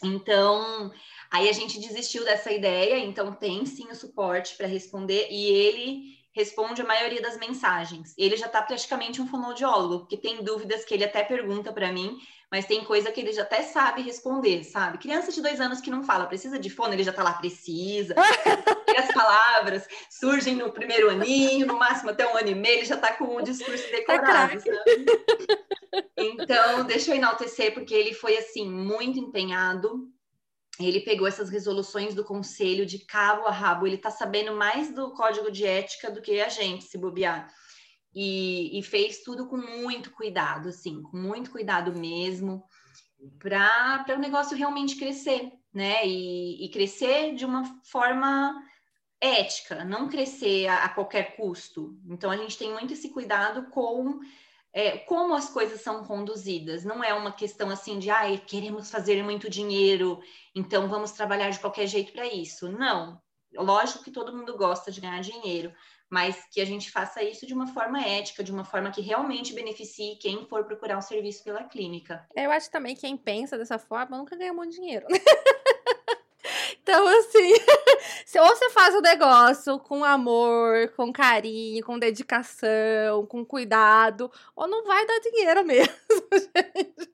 [0.00, 0.92] Então,
[1.28, 6.23] aí a gente desistiu dessa ideia, então tem sim o suporte para responder e ele
[6.34, 8.12] responde a maioria das mensagens.
[8.18, 12.18] Ele já está praticamente um fonoaudiólogo, porque tem dúvidas que ele até pergunta para mim,
[12.50, 14.98] mas tem coisa que ele já até sabe responder, sabe?
[14.98, 18.14] Criança de dois anos que não fala, precisa de fone, ele já está lá, precisa.
[18.92, 22.86] e as palavras surgem no primeiro aninho, no máximo até um ano e meio, ele
[22.86, 25.06] já está com o discurso tá decorado, sabe?
[26.16, 30.08] Então, deixa eu enaltecer, porque ele foi, assim, muito empenhado,
[30.80, 35.12] ele pegou essas resoluções do conselho de cabo a rabo, ele está sabendo mais do
[35.12, 37.48] código de ética do que a gente, se bobear.
[38.12, 42.64] E, e fez tudo com muito cuidado, assim, com muito cuidado mesmo,
[43.38, 46.06] para o negócio realmente crescer, né?
[46.06, 48.54] E, e, crescer de uma forma
[49.20, 51.98] ética, não crescer a, a qualquer custo.
[52.08, 54.20] Então, a gente tem muito esse cuidado com
[54.72, 56.84] é, como as coisas são conduzidas.
[56.84, 60.20] Não é uma questão assim de, ah, queremos fazer muito dinheiro,
[60.54, 62.70] então vamos trabalhar de qualquer jeito para isso.
[62.70, 63.20] Não.
[63.54, 65.72] Lógico que todo mundo gosta de ganhar dinheiro,
[66.10, 69.54] mas que a gente faça isso de uma forma ética, de uma forma que realmente
[69.54, 72.26] beneficie quem for procurar um serviço pela clínica.
[72.36, 75.06] Eu acho também que quem pensa dessa forma nunca ganha muito dinheiro.
[76.84, 77.50] Então, assim,
[78.40, 84.84] ou você faz o negócio com amor, com carinho, com dedicação, com cuidado, ou não
[84.84, 85.94] vai dar dinheiro mesmo,
[86.54, 87.10] gente.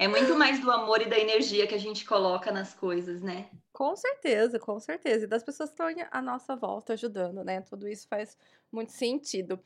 [0.00, 3.50] É muito mais do amor e da energia que a gente coloca nas coisas, né?
[3.70, 5.26] Com certeza, com certeza.
[5.26, 7.60] E das pessoas que estão à nossa volta ajudando, né?
[7.60, 8.34] Tudo isso faz
[8.72, 9.60] muito sentido.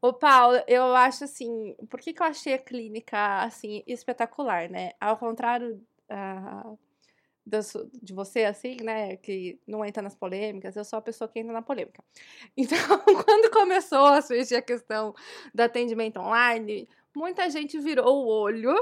[0.00, 4.92] Ô, Paulo, eu acho assim, por que, que eu achei a clínica assim espetacular, né?
[5.00, 6.78] Ao contrário uh,
[8.00, 9.16] de você, assim, né?
[9.16, 12.04] Que não entra nas polêmicas, eu sou a pessoa que entra na polêmica.
[12.56, 12.78] Então,
[13.26, 15.12] quando começou a surgir a questão
[15.52, 18.72] do atendimento online, muita gente virou o olho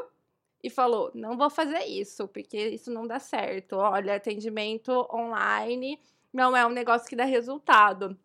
[0.62, 3.76] e falou: não vou fazer isso, porque isso não dá certo.
[3.76, 5.98] Olha, atendimento online
[6.32, 8.16] não é um negócio que dá resultado.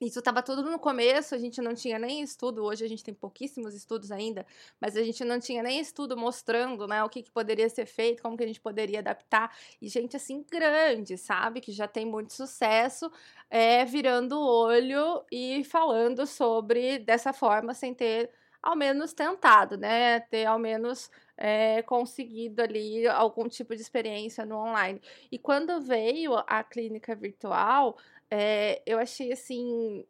[0.00, 3.12] isso estava tudo no começo, a gente não tinha nem estudo, hoje a gente tem
[3.14, 4.46] pouquíssimos estudos ainda,
[4.80, 8.22] mas a gente não tinha nem estudo mostrando, né, o que, que poderia ser feito,
[8.22, 12.32] como que a gente poderia adaptar, e gente assim grande, sabe, que já tem muito
[12.32, 13.10] sucesso,
[13.50, 18.30] é, virando o olho e falando sobre dessa forma, sem ter
[18.62, 21.10] ao menos tentado, né, ter ao menos
[21.40, 25.00] é, conseguido ali algum tipo de experiência no online.
[25.32, 27.96] E quando veio a clínica virtual,
[28.30, 30.06] é, eu achei assim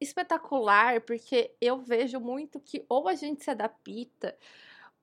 [0.00, 4.36] espetacular, porque eu vejo muito que ou a gente se adapta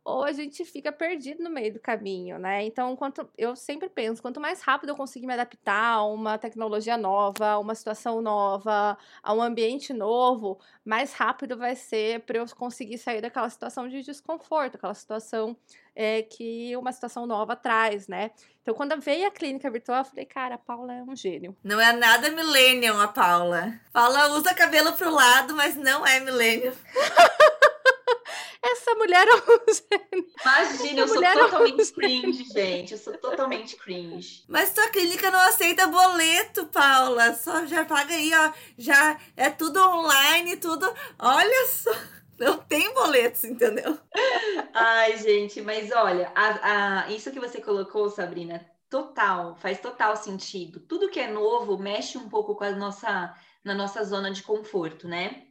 [0.03, 2.63] ou a gente fica perdido no meio do caminho, né?
[2.63, 6.97] Então, quanto eu sempre penso, quanto mais rápido eu conseguir me adaptar a uma tecnologia
[6.97, 12.45] nova, a uma situação nova, a um ambiente novo, mais rápido vai ser para eu
[12.55, 15.55] conseguir sair daquela situação de desconforto, aquela situação
[15.95, 18.31] é, que uma situação nova traz, né?
[18.61, 21.57] Então, quando veio a clínica virtual, eu falei, cara, a Paula é um gênio.
[21.63, 23.73] Não é nada millennium, a Paula.
[23.91, 26.73] Paula usa cabelo pro lado, mas não é millennium.
[29.09, 30.31] Mulher é um gênio.
[30.39, 32.91] Imagina, eu sou totalmente cringe, gente.
[32.91, 34.43] Eu sou totalmente cringe.
[34.47, 37.33] Mas tua clínica não aceita boleto, Paula.
[37.33, 38.53] Só já paga aí, ó.
[38.77, 40.93] Já é tudo online, tudo.
[41.17, 41.91] Olha só.
[42.37, 43.97] Não tem boletos, entendeu?
[44.73, 50.79] Ai, gente, mas olha, a, a, isso que você colocou, Sabrina, total, faz total sentido.
[50.79, 55.05] Tudo que é novo mexe um pouco com a nossa, na nossa zona de conforto,
[55.05, 55.48] né?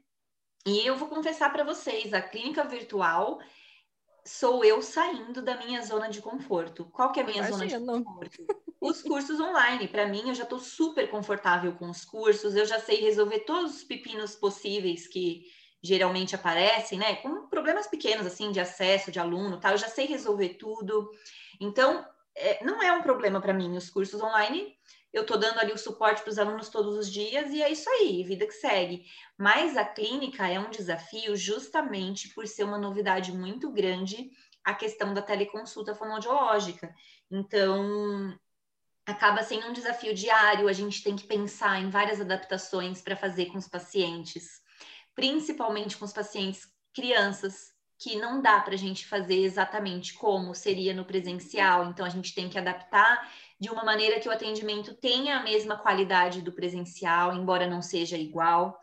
[0.66, 3.38] E eu vou confessar para vocês, a clínica virtual
[4.24, 6.84] sou eu saindo da minha zona de conforto.
[6.92, 7.78] Qual que é a minha Imagina.
[7.80, 8.46] zona de conforto?
[8.80, 9.88] Os cursos online.
[9.88, 13.76] Para mim, eu já estou super confortável com os cursos, eu já sei resolver todos
[13.76, 15.44] os pepinos possíveis que
[15.82, 17.16] geralmente aparecem, né?
[17.16, 21.10] Com problemas pequenos, assim, de acesso de aluno, tal, eu já sei resolver tudo.
[21.58, 22.04] Então,
[22.36, 23.76] é, não é um problema para mim.
[23.76, 24.76] Os cursos online
[25.12, 27.88] eu estou dando ali o suporte para os alunos todos os dias e é isso
[27.88, 29.04] aí, vida que segue.
[29.36, 34.30] Mas a clínica é um desafio justamente por ser uma novidade muito grande
[34.64, 36.94] a questão da teleconsulta fonoaudiológica.
[37.30, 38.38] Então,
[39.06, 43.46] acaba sendo um desafio diário, a gente tem que pensar em várias adaptações para fazer
[43.46, 44.60] com os pacientes,
[45.14, 50.94] principalmente com os pacientes crianças, que não dá para a gente fazer exatamente como seria
[50.94, 53.28] no presencial, então a gente tem que adaptar
[53.60, 58.16] de uma maneira que o atendimento tenha a mesma qualidade do presencial, embora não seja
[58.16, 58.80] igual.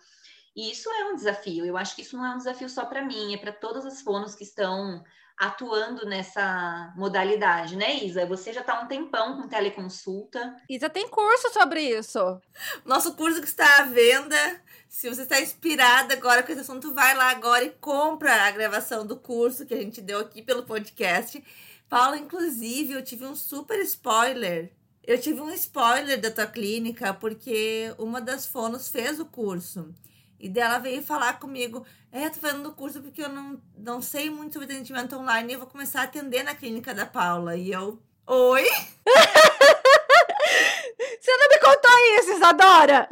[0.56, 1.66] E isso é um desafio.
[1.66, 4.02] Eu acho que isso não é um desafio só para mim, é para todas as
[4.02, 5.04] fonos que estão
[5.38, 8.26] atuando nessa modalidade, né, Isa?
[8.26, 10.56] Você já está um tempão com teleconsulta.
[10.70, 12.42] Isa tem curso sobre isso.
[12.86, 14.62] Nosso curso que está à venda.
[14.88, 19.06] Se você está inspirada agora com esse assunto, vai lá agora e compra a gravação
[19.06, 21.44] do curso que a gente deu aqui pelo podcast.
[21.90, 24.72] Paula, inclusive, eu tive um super spoiler.
[25.04, 29.94] Eu tive um spoiler da tua clínica porque uma das fonos fez o curso.
[30.40, 34.30] E dela veio falar comigo: É, tô fazendo o curso porque eu não, não sei
[34.30, 37.56] muito sobre atendimento online e eu vou começar a atender na clínica da Paula.
[37.56, 38.64] E eu: Oi?
[41.22, 43.08] Você não me contou isso, Isadora?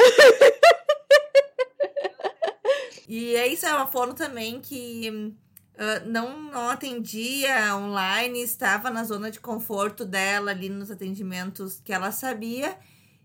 [3.08, 5.34] e é isso, é uma fono também que
[5.74, 11.92] Uh, não, não atendia online, estava na zona de conforto dela ali nos atendimentos que
[11.92, 12.78] ela sabia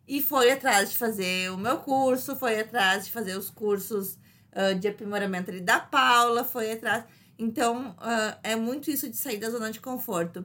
[0.06, 4.14] e foi atrás de fazer o meu curso, foi atrás de fazer os cursos
[4.54, 7.04] uh, de aprimoramento ali da Paula, foi atrás.
[7.38, 10.42] Então, uh, é muito isso de sair da zona de conforto.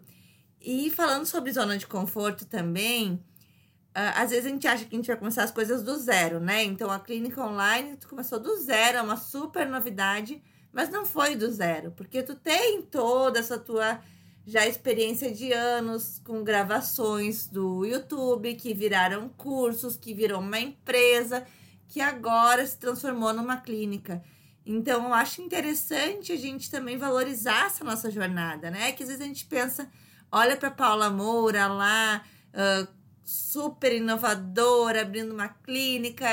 [0.60, 3.24] E falando sobre zona de conforto também,
[3.94, 6.64] às vezes a gente acha que a gente vai começar as coisas do zero, né?
[6.64, 10.42] Então, a clínica online começou do zero, é uma super novidade
[10.74, 14.02] mas não foi do zero, porque tu tem toda essa tua
[14.46, 21.46] já experiência de anos com gravações do YouTube que viraram cursos, que virou uma empresa,
[21.88, 24.22] que agora se transformou numa clínica.
[24.66, 28.92] Então, eu acho interessante a gente também valorizar essa nossa jornada, né?
[28.94, 29.90] Que às vezes a gente pensa,
[30.32, 32.88] olha para Paula Moura lá, uh,
[33.24, 36.28] super inovadora, abrindo uma clínica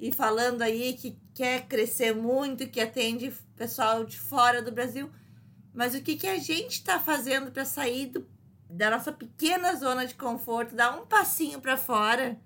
[0.00, 5.08] e falando aí que quer crescer muito, que atende pessoal de fora do Brasil.
[5.72, 8.26] Mas o que, que a gente está fazendo para sair do,
[8.68, 12.36] da nossa pequena zona de conforto, dar um passinho para fora,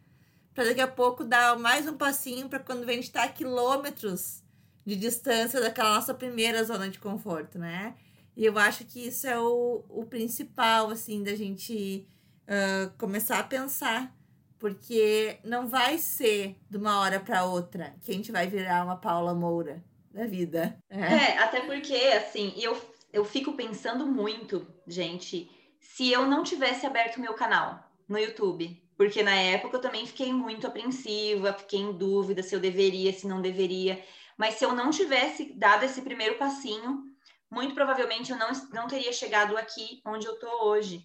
[0.53, 4.43] para daqui a pouco dar mais um passinho para quando a gente está a quilômetros
[4.85, 7.95] de distância daquela nossa primeira zona de conforto, né?
[8.37, 12.07] E eu acho que isso é o, o principal, assim, da gente
[12.45, 14.15] uh, começar a pensar
[14.63, 18.97] porque não vai ser de uma hora para outra que a gente vai virar uma
[18.97, 20.79] Paula Moura da vida.
[20.89, 22.81] É, é até porque, assim, eu,
[23.13, 25.51] eu fico pensando muito, gente,
[25.81, 30.33] se eu não tivesse aberto meu canal no YouTube, Porque na época eu também fiquei
[30.33, 34.01] muito apreensiva, fiquei em dúvida se eu deveria, se não deveria.
[34.37, 37.03] Mas se eu não tivesse dado esse primeiro passinho,
[37.51, 41.05] muito provavelmente eu não, não teria chegado aqui onde eu estou hoje.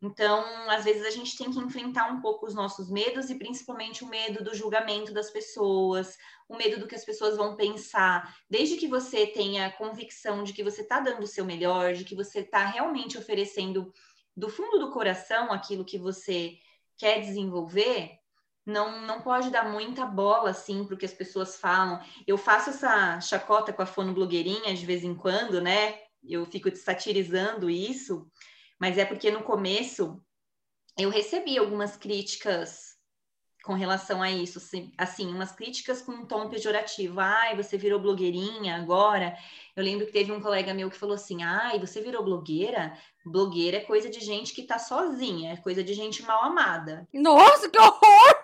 [0.00, 4.04] Então, às vezes a gente tem que enfrentar um pouco os nossos medos e principalmente
[4.04, 6.16] o medo do julgamento das pessoas,
[6.48, 8.36] o medo do que as pessoas vão pensar.
[8.48, 12.14] Desde que você tenha convicção de que você está dando o seu melhor, de que
[12.14, 13.92] você está realmente oferecendo
[14.36, 16.58] do fundo do coração aquilo que você
[16.96, 18.18] quer desenvolver,
[18.64, 22.00] não, não pode dar muita bola assim para o que as pessoas falam.
[22.24, 25.98] Eu faço essa chacota com a fono blogueirinha de vez em quando, né?
[26.22, 28.30] Eu fico satirizando isso
[28.78, 30.22] mas é porque no começo
[30.98, 32.98] eu recebi algumas críticas
[33.64, 34.58] com relação a isso,
[34.96, 37.20] assim, umas críticas com um tom pejorativo.
[37.20, 39.36] Ai, você virou blogueirinha agora.
[39.76, 42.96] Eu lembro que teve um colega meu que falou assim: ai, você virou blogueira?
[43.26, 47.06] Blogueira é coisa de gente que tá sozinha, é coisa de gente mal amada.
[47.12, 48.42] Nossa, que horror!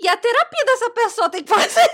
[0.00, 1.88] e a terapia dessa pessoa tem que fazer.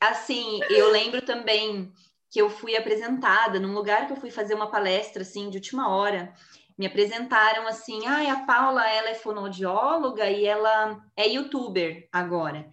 [0.00, 1.92] assim, eu lembro também
[2.30, 5.88] que eu fui apresentada num lugar que eu fui fazer uma palestra assim de última
[5.88, 6.32] hora.
[6.76, 12.68] Me apresentaram assim: "Ah, a Paula, ela é fonoaudióloga e ela é youtuber agora".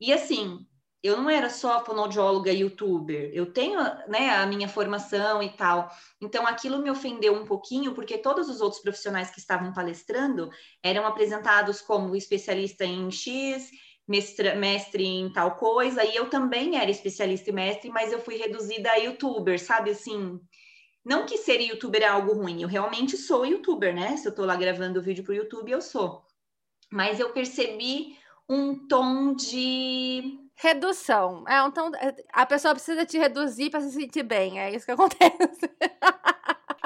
[0.00, 0.66] E assim,
[1.02, 3.78] eu não era só fonoaudióloga youtuber, eu tenho
[4.08, 5.88] né, a minha formação e tal.
[6.20, 10.50] Então aquilo me ofendeu um pouquinho, porque todos os outros profissionais que estavam palestrando
[10.82, 13.70] eram apresentados como especialista em X
[14.06, 18.36] mestre, mestre em tal coisa, e eu também era especialista e mestre, mas eu fui
[18.36, 20.40] reduzida a youtuber, sabe assim?
[21.04, 24.16] Não que ser youtuber é algo ruim, eu realmente sou youtuber, né?
[24.16, 26.24] Se eu tô lá gravando o vídeo pro YouTube, eu sou.
[26.90, 28.16] Mas eu percebi
[28.48, 31.44] um tom de redução.
[31.48, 31.90] É, então
[32.32, 35.70] a pessoa precisa te reduzir para se sentir bem, é isso que acontece.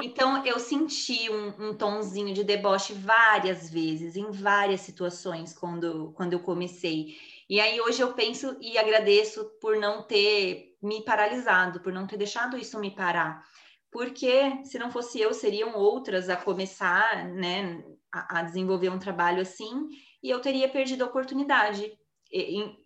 [0.01, 6.33] Então, eu senti um, um tomzinho de deboche várias vezes, em várias situações, quando, quando
[6.33, 7.15] eu comecei.
[7.49, 12.17] E aí, hoje eu penso e agradeço por não ter me paralisado, por não ter
[12.17, 13.45] deixado isso me parar.
[13.91, 19.41] Porque se não fosse eu, seriam outras a começar, né, a, a desenvolver um trabalho
[19.41, 19.87] assim,
[20.23, 21.91] e eu teria perdido a oportunidade.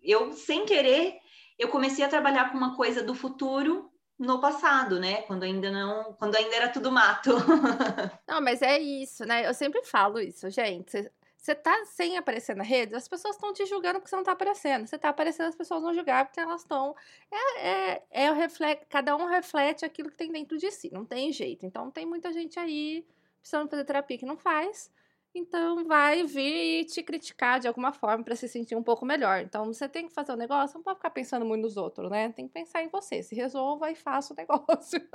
[0.02, 1.14] Eu, sem querer,
[1.58, 5.22] eu comecei a trabalhar com uma coisa do futuro no passado, né?
[5.22, 7.30] Quando ainda não, quando ainda era tudo mato.
[8.26, 9.46] não, mas é isso, né?
[9.46, 11.10] Eu sempre falo isso, gente.
[11.36, 14.32] Você tá sem aparecer na rede, as pessoas estão te julgando porque você não tá
[14.32, 14.86] aparecendo.
[14.86, 16.94] Você tá aparecendo, as pessoas vão julgar porque elas estão.
[17.30, 21.04] É, é, é o reflexo, cada um reflete aquilo que tem dentro de si, não
[21.04, 21.64] tem jeito.
[21.64, 23.06] Então tem muita gente aí
[23.40, 24.90] precisando fazer terapia que não faz.
[25.36, 29.40] Então vai vir te criticar de alguma forma para se sentir um pouco melhor.
[29.42, 32.10] Então você tem que fazer o um negócio, não pode ficar pensando muito nos outros,
[32.10, 32.32] né?
[32.32, 33.22] Tem que pensar em você.
[33.22, 35.06] Se resolva e faça o negócio.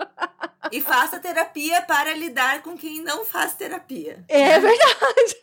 [0.71, 4.23] E faça terapia para lidar com quem não faz terapia.
[4.27, 5.41] É verdade.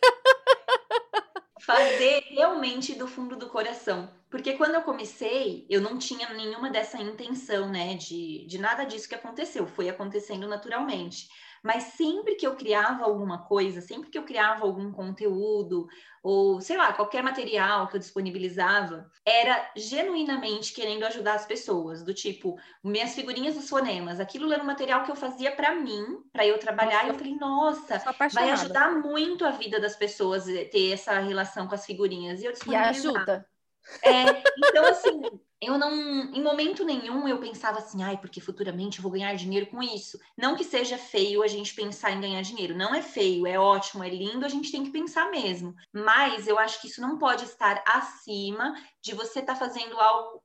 [1.59, 4.09] Fazer realmente do fundo do coração.
[4.29, 7.95] Porque quando eu comecei, eu não tinha nenhuma dessa intenção, né?
[7.95, 9.67] De, de nada disso que aconteceu.
[9.67, 11.27] Foi acontecendo naturalmente.
[11.63, 15.87] Mas sempre que eu criava alguma coisa, sempre que eu criava algum conteúdo,
[16.21, 22.13] ou sei lá, qualquer material que eu disponibilizava, era genuinamente querendo ajudar as pessoas, do
[22.13, 26.45] tipo, minhas figurinhas dos fonemas, aquilo era um material que eu fazia para mim, para
[26.45, 28.03] eu trabalhar, nossa, e eu falei, nossa,
[28.33, 32.41] vai ajudar muito a vida das pessoas eh, ter essa relação com as figurinhas.
[32.41, 33.47] E eu E ajuda.
[34.03, 35.21] É, então, assim,
[35.61, 35.91] eu não,
[36.33, 40.17] em momento nenhum eu pensava assim, ai, porque futuramente eu vou ganhar dinheiro com isso.
[40.37, 44.03] Não que seja feio a gente pensar em ganhar dinheiro, não é feio, é ótimo,
[44.03, 45.75] é lindo, a gente tem que pensar mesmo.
[45.91, 50.41] Mas eu acho que isso não pode estar acima de você estar tá fazendo algo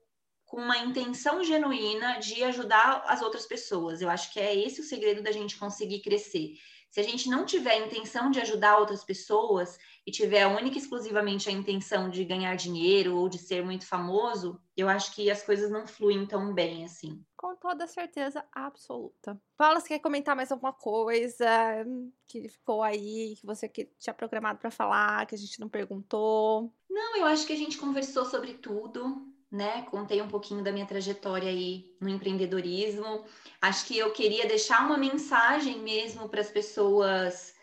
[0.46, 4.00] com uma intenção genuína de ajudar as outras pessoas.
[4.00, 6.54] Eu acho que é esse o segredo da gente conseguir crescer.
[6.94, 9.76] Se a gente não tiver a intenção de ajudar outras pessoas
[10.06, 14.62] e tiver única e exclusivamente a intenção de ganhar dinheiro ou de ser muito famoso,
[14.76, 17.20] eu acho que as coisas não fluem tão bem assim.
[17.36, 19.36] Com toda certeza absoluta.
[19.56, 21.84] Paula, você quer comentar mais alguma coisa
[22.28, 26.72] que ficou aí, que você que tinha programado para falar, que a gente não perguntou?
[26.88, 29.82] Não, eu acho que a gente conversou sobre tudo né?
[29.82, 33.24] Contei um pouquinho da minha trajetória aí no empreendedorismo.
[33.62, 37.54] Acho que eu queria deixar uma mensagem mesmo para as pessoas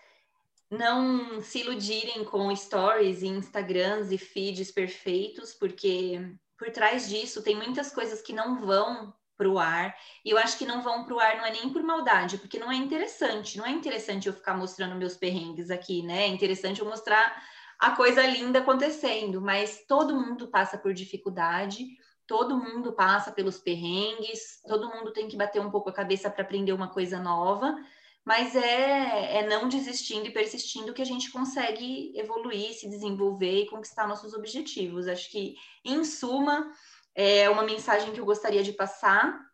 [0.69, 6.17] não se iludirem com stories e Instagrams e feeds perfeitos, porque
[6.57, 9.93] por trás disso tem muitas coisas que não vão para o ar.
[10.23, 12.57] E eu acho que não vão para o ar não é nem por maldade, porque
[12.57, 13.57] não é interessante.
[13.57, 16.23] Não é interessante eu ficar mostrando meus perrengues aqui, né?
[16.23, 17.43] É interessante eu mostrar
[17.81, 21.83] a coisa linda acontecendo, mas todo mundo passa por dificuldade,
[22.27, 26.43] todo mundo passa pelos perrengues, todo mundo tem que bater um pouco a cabeça para
[26.43, 27.75] aprender uma coisa nova,
[28.23, 33.67] mas é, é não desistindo e persistindo que a gente consegue evoluir, se desenvolver e
[33.67, 35.07] conquistar nossos objetivos.
[35.07, 36.71] Acho que, em suma,
[37.15, 39.50] é uma mensagem que eu gostaria de passar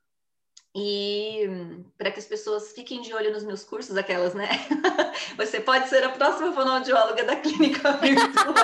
[0.79, 4.47] e para que as pessoas fiquem de olho nos meus cursos, aquelas, né?
[5.35, 8.63] Você pode ser a próxima fonoaudióloga da clínica virtual.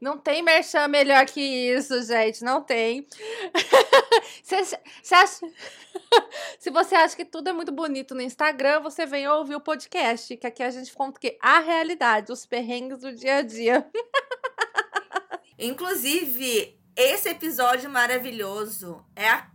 [0.00, 2.44] Não tem merchan melhor que isso, gente.
[2.44, 3.04] Não tem.
[4.52, 4.80] Acha...
[6.60, 10.36] Se você acha que tudo é muito bonito no Instagram, você vem ouvir o podcast,
[10.36, 13.86] que aqui a gente conta que a realidade, os perrengues do dia a dia.
[15.58, 19.50] Inclusive, esse episódio maravilhoso é a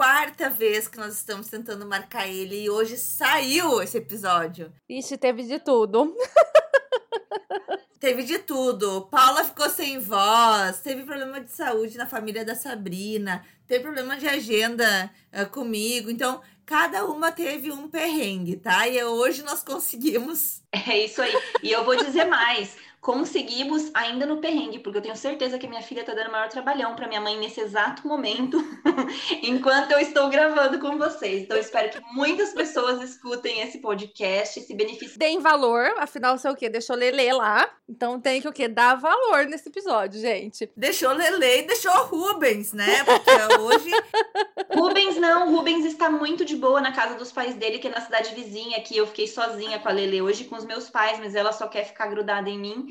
[0.00, 4.72] quarta vez que nós estamos tentando marcar ele e hoje saiu esse episódio.
[4.88, 6.16] Ixi, teve de tudo.
[8.00, 9.02] Teve de tudo.
[9.10, 14.26] Paula ficou sem voz, teve problema de saúde na família da Sabrina, teve problema de
[14.26, 16.10] agenda uh, comigo.
[16.10, 18.88] Então, cada uma teve um perrengue, tá?
[18.88, 20.62] E hoje nós conseguimos.
[20.72, 21.32] É isso aí.
[21.62, 25.82] E eu vou dizer mais conseguimos ainda no perrengue, porque eu tenho certeza que minha
[25.82, 28.58] filha está dando maior trabalhão para minha mãe nesse exato momento,
[29.42, 31.42] enquanto eu estou gravando com vocês.
[31.42, 35.18] Então, espero que muitas pessoas escutem esse podcast e se beneficiem.
[35.18, 36.68] Deem valor, afinal, sei o quê?
[36.68, 37.70] Deixou Lele lá.
[37.88, 38.68] Então tem que o quê?
[38.68, 40.70] Dar valor nesse episódio, gente.
[40.76, 43.02] Deixou Lele e deixou Rubens, né?
[43.04, 43.30] Porque
[43.60, 43.90] hoje.
[44.72, 48.00] Rubens não, Rubens está muito de boa na casa dos pais dele, que é na
[48.00, 48.96] cidade vizinha aqui.
[48.96, 51.84] Eu fiquei sozinha com a Lele hoje com os meus pais, mas ela só quer
[51.84, 52.89] ficar grudada em mim.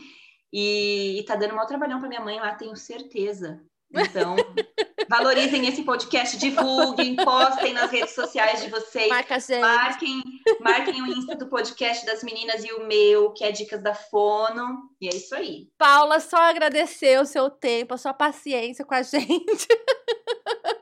[0.51, 3.61] E, e tá dando um trabalhão para minha mãe lá, tenho certeza.
[3.91, 4.35] Então,
[5.09, 9.09] valorizem esse podcast, divulguem, postem nas redes sociais de vocês.
[9.09, 9.61] Marca gente.
[9.61, 10.23] Marquem,
[10.59, 14.89] marquem o Insta do podcast das meninas e o meu, que é Dicas da Fono.
[15.01, 15.67] E é isso aí.
[15.77, 19.27] Paula, só agradecer o seu tempo, a sua paciência com a gente.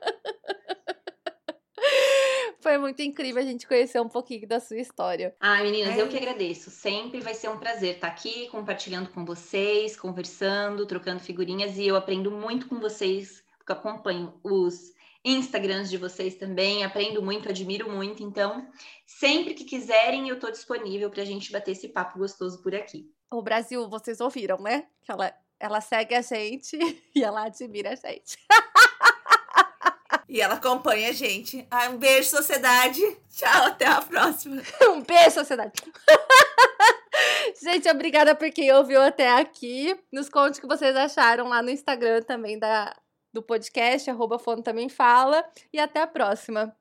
[2.60, 5.34] Foi muito incrível a gente conhecer um pouquinho da sua história.
[5.40, 6.02] Ai, meninas, é.
[6.02, 6.70] eu que agradeço.
[6.70, 11.94] Sempre vai ser um prazer estar aqui compartilhando com vocês, conversando, trocando figurinhas e eu
[11.96, 14.92] aprendo muito com vocês, porque acompanho os
[15.24, 18.22] Instagrams de vocês também, aprendo muito, admiro muito.
[18.22, 18.68] Então,
[19.06, 23.10] sempre que quiserem, eu estou disponível para a gente bater esse papo gostoso por aqui.
[23.30, 24.86] O Brasil, vocês ouviram, né?
[25.02, 26.76] Que ela, ela segue a gente
[27.14, 28.38] e ela admira a gente.
[30.28, 31.66] E ela acompanha a gente.
[31.70, 33.00] Ah, um beijo, sociedade.
[33.30, 34.60] Tchau, até a próxima.
[34.90, 35.72] um beijo, sociedade.
[37.62, 39.98] gente, obrigada por quem ouviu até aqui.
[40.12, 42.94] Nos conte o que vocês acharam lá no Instagram também da,
[43.32, 45.42] do podcast, arroba Fono Também Fala.
[45.72, 46.76] E até a próxima.